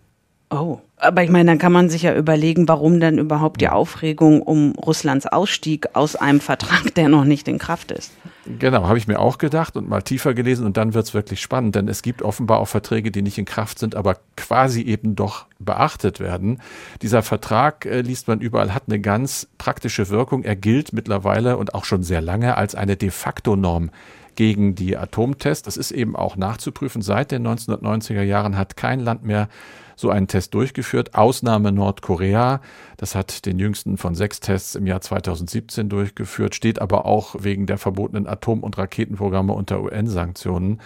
[0.50, 4.40] Oh, aber ich meine, dann kann man sich ja überlegen, warum dann überhaupt die Aufregung
[4.40, 8.12] um Russlands Ausstieg aus einem Vertrag, der noch nicht in Kraft ist.
[8.58, 11.40] Genau, habe ich mir auch gedacht und mal tiefer gelesen und dann wird es wirklich
[11.40, 15.16] spannend, denn es gibt offenbar auch Verträge, die nicht in Kraft sind, aber quasi eben
[15.16, 16.62] doch beachtet werden.
[17.02, 20.44] Dieser Vertrag, äh, liest man überall, hat eine ganz praktische Wirkung.
[20.44, 23.90] Er gilt mittlerweile und auch schon sehr lange als eine de facto Norm
[24.36, 25.64] gegen die Atomtests.
[25.64, 27.02] Das ist eben auch nachzuprüfen.
[27.02, 29.48] Seit den 1990er Jahren hat kein Land mehr
[29.96, 31.14] so einen Test durchgeführt.
[31.14, 32.60] Ausnahme Nordkorea.
[32.98, 37.66] Das hat den jüngsten von sechs Tests im Jahr 2017 durchgeführt, steht aber auch wegen
[37.66, 40.80] der verbotenen Atom- und Raketenprogramme unter UN-Sanktionen.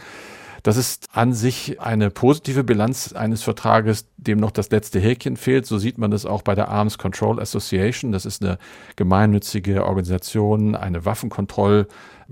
[0.62, 5.66] Das ist an sich eine positive Bilanz eines Vertrages, dem noch das letzte Häkchen fehlt.
[5.66, 8.12] So sieht man das auch bei der Arms Control Association.
[8.12, 8.58] Das ist eine
[8.96, 11.86] gemeinnützige Organisation, eine Waffenkontroll-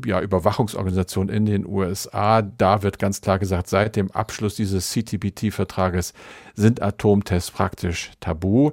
[0.05, 2.43] ja, Überwachungsorganisation in den USA.
[2.43, 6.13] Da wird ganz klar gesagt, seit dem Abschluss dieses CTBT-Vertrages
[6.55, 8.71] sind Atomtests praktisch tabu.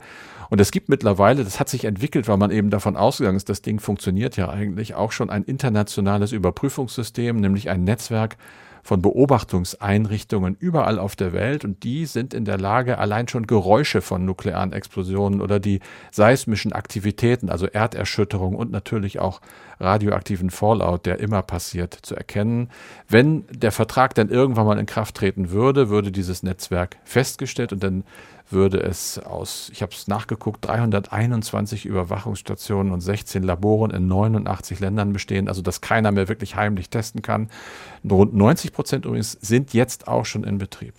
[0.49, 3.61] Und es gibt mittlerweile, das hat sich entwickelt, weil man eben davon ausgegangen ist, das
[3.61, 8.37] Ding funktioniert ja eigentlich auch schon ein internationales Überprüfungssystem, nämlich ein Netzwerk
[8.85, 13.99] von Beobachtungseinrichtungen überall auf der Welt und die sind in der Lage, allein schon Geräusche
[13.99, 15.79] von nuklearen Explosionen oder die
[16.11, 19.41] seismischen Aktivitäten, also Erderschütterung und natürlich auch
[19.79, 22.69] radioaktiven Fallout, der immer passiert, zu erkennen.
[23.09, 27.81] Wenn der Vertrag dann irgendwann mal in Kraft treten würde, würde dieses Netzwerk festgestellt und
[27.81, 28.03] dann
[28.49, 35.13] würde es aus, ich habe es nachgeguckt, 321 Überwachungsstationen und 16 Laboren in 89 Ländern
[35.13, 37.49] bestehen, also dass keiner mehr wirklich heimlich testen kann.
[38.09, 40.93] Rund 90 Prozent übrigens sind jetzt auch schon in Betrieb.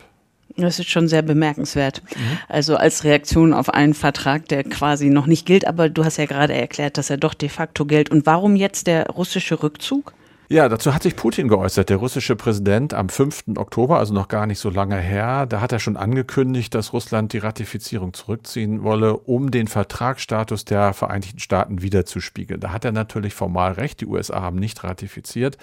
[0.57, 2.03] Das ist schon sehr bemerkenswert.
[2.03, 2.39] Mhm.
[2.49, 6.25] Also als Reaktion auf einen Vertrag, der quasi noch nicht gilt, aber du hast ja
[6.25, 8.11] gerade erklärt, dass er doch de facto gilt.
[8.11, 10.15] Und warum jetzt der russische Rückzug?
[10.49, 13.57] Ja, dazu hat sich Putin geäußert, der russische Präsident am 5.
[13.57, 15.45] Oktober, also noch gar nicht so lange her.
[15.47, 20.93] Da hat er schon angekündigt, dass Russland die Ratifizierung zurückziehen wolle, um den Vertragsstatus der
[20.93, 22.61] Vereinigten Staaten wiederzuspiegeln.
[22.61, 25.59] Da hat er natürlich formal recht, die USA haben nicht ratifiziert.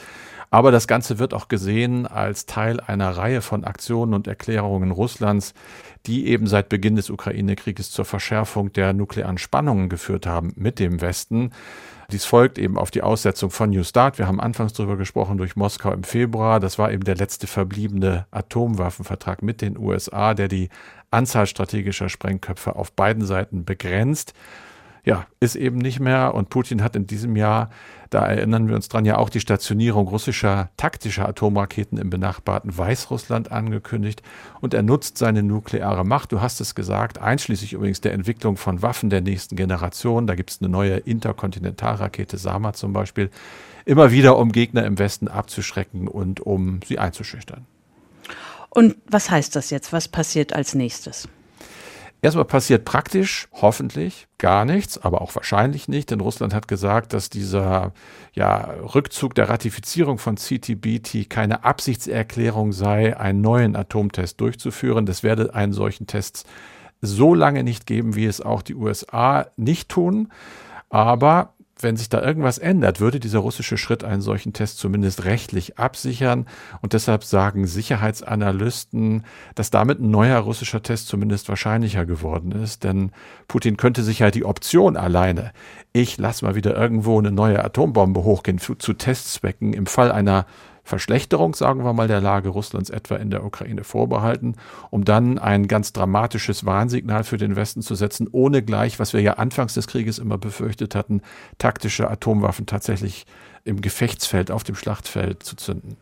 [0.49, 5.53] Aber das Ganze wird auch gesehen als Teil einer Reihe von Aktionen und Erklärungen Russlands,
[6.05, 10.99] die eben seit Beginn des Ukraine-Krieges zur Verschärfung der nuklearen Spannungen geführt haben mit dem
[10.99, 11.51] Westen.
[12.13, 14.19] Dies folgt eben auf die Aussetzung von New Start.
[14.19, 16.59] Wir haben anfangs darüber gesprochen durch Moskau im Februar.
[16.59, 20.69] Das war eben der letzte verbliebene Atomwaffenvertrag mit den USA, der die
[21.09, 24.35] Anzahl strategischer Sprengköpfe auf beiden Seiten begrenzt
[25.05, 26.33] ja, ist eben nicht mehr.
[26.33, 27.69] Und Putin hat in diesem Jahr,
[28.09, 33.51] da erinnern wir uns dran, ja auch die Stationierung russischer taktischer Atomraketen im benachbarten Weißrussland
[33.51, 34.21] angekündigt.
[34.61, 38.81] Und er nutzt seine nukleare Macht, du hast es gesagt, einschließlich übrigens der Entwicklung von
[38.81, 40.25] Waffen der nächsten Generation.
[40.25, 43.29] Da gibt es eine neue Interkontinentalrakete, Sama zum Beispiel,
[43.85, 47.65] immer wieder, um Gegner im Westen abzuschrecken und um sie einzuschüchtern.
[48.69, 49.91] Und was heißt das jetzt?
[49.91, 51.27] Was passiert als nächstes?
[52.23, 57.29] Erstmal passiert praktisch, hoffentlich, gar nichts, aber auch wahrscheinlich nicht, denn Russland hat gesagt, dass
[57.29, 57.91] dieser
[58.31, 65.05] ja, Rückzug der Ratifizierung von CTBT keine Absichtserklärung sei, einen neuen Atomtest durchzuführen.
[65.05, 66.47] Das werde einen solchen Test
[67.01, 70.31] so lange nicht geben, wie es auch die USA nicht tun.
[70.89, 71.52] Aber
[71.83, 76.47] wenn sich da irgendwas ändert, würde dieser russische Schritt einen solchen Test zumindest rechtlich absichern.
[76.81, 79.23] Und deshalb sagen Sicherheitsanalysten,
[79.55, 82.83] dass damit ein neuer russischer Test zumindest wahrscheinlicher geworden ist.
[82.83, 83.11] Denn
[83.47, 85.51] Putin könnte sich ja die Option alleine,
[85.91, 90.47] ich lasse mal wieder irgendwo eine neue Atombombe hochgehen zu, zu Testzwecken im Fall einer
[90.83, 94.55] Verschlechterung, sagen wir mal, der Lage Russlands etwa in der Ukraine vorbehalten,
[94.89, 99.21] um dann ein ganz dramatisches Warnsignal für den Westen zu setzen, ohne gleich, was wir
[99.21, 101.21] ja anfangs des Krieges immer befürchtet hatten,
[101.57, 103.25] taktische Atomwaffen tatsächlich
[103.63, 105.95] im Gefechtsfeld, auf dem Schlachtfeld zu zünden.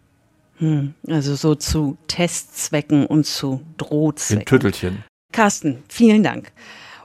[0.57, 4.41] Hm, also so zu Testzwecken und zu Drohzwecken.
[4.41, 5.03] In Tüttelchen.
[5.31, 6.51] Carsten, vielen Dank.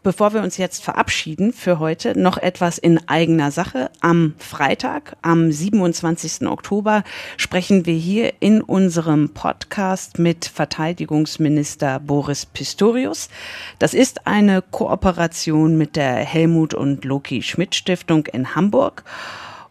[0.07, 3.91] Bevor wir uns jetzt verabschieden für heute, noch etwas in eigener Sache.
[4.01, 6.47] Am Freitag, am 27.
[6.47, 7.03] Oktober,
[7.37, 13.31] sprechen wir hier in unserem Podcast mit Verteidigungsminister Boris Pistorius.
[13.81, 19.03] Das ist eine Kooperation mit der Helmut und Loki Schmidt Stiftung in Hamburg.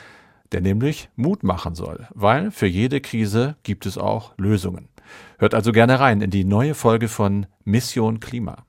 [0.50, 4.88] der nämlich Mut machen soll, weil für jede Krise gibt es auch Lösungen.
[5.40, 8.64] Hört also gerne rein in die neue Folge von Mission Klima.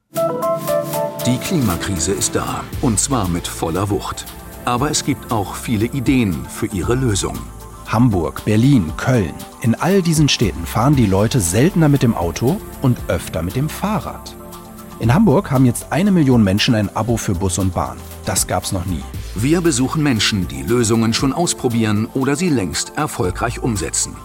[1.26, 4.26] Die Klimakrise ist da, und zwar mit voller Wucht.
[4.65, 7.39] Aber es gibt auch viele Ideen für ihre Lösung.
[7.88, 9.34] Hamburg, Berlin, Köln.
[9.63, 13.67] In all diesen Städten fahren die Leute seltener mit dem Auto und öfter mit dem
[13.67, 14.36] Fahrrad.
[14.99, 17.97] In Hamburg haben jetzt eine Million Menschen ein Abo für Bus und Bahn.
[18.26, 19.01] Das gab's noch nie.
[19.34, 24.15] Wir besuchen Menschen, die Lösungen schon ausprobieren oder sie längst erfolgreich umsetzen.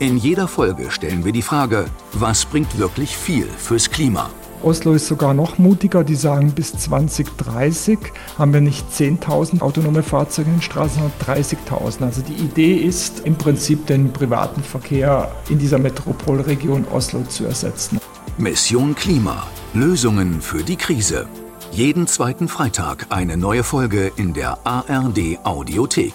[0.00, 4.30] In jeder Folge stellen wir die Frage, was bringt wirklich viel fürs Klima?
[4.62, 7.98] Oslo ist sogar noch mutiger, die sagen, bis 2030
[8.38, 12.04] haben wir nicht 10.000 autonome Fahrzeuge in den Straßen, sondern 30.000.
[12.04, 17.98] Also die Idee ist im Prinzip den privaten Verkehr in dieser Metropolregion Oslo zu ersetzen.
[18.36, 19.48] Mission Klima.
[19.74, 21.26] Lösungen für die Krise.
[21.72, 26.14] Jeden zweiten Freitag eine neue Folge in der ARD Audiothek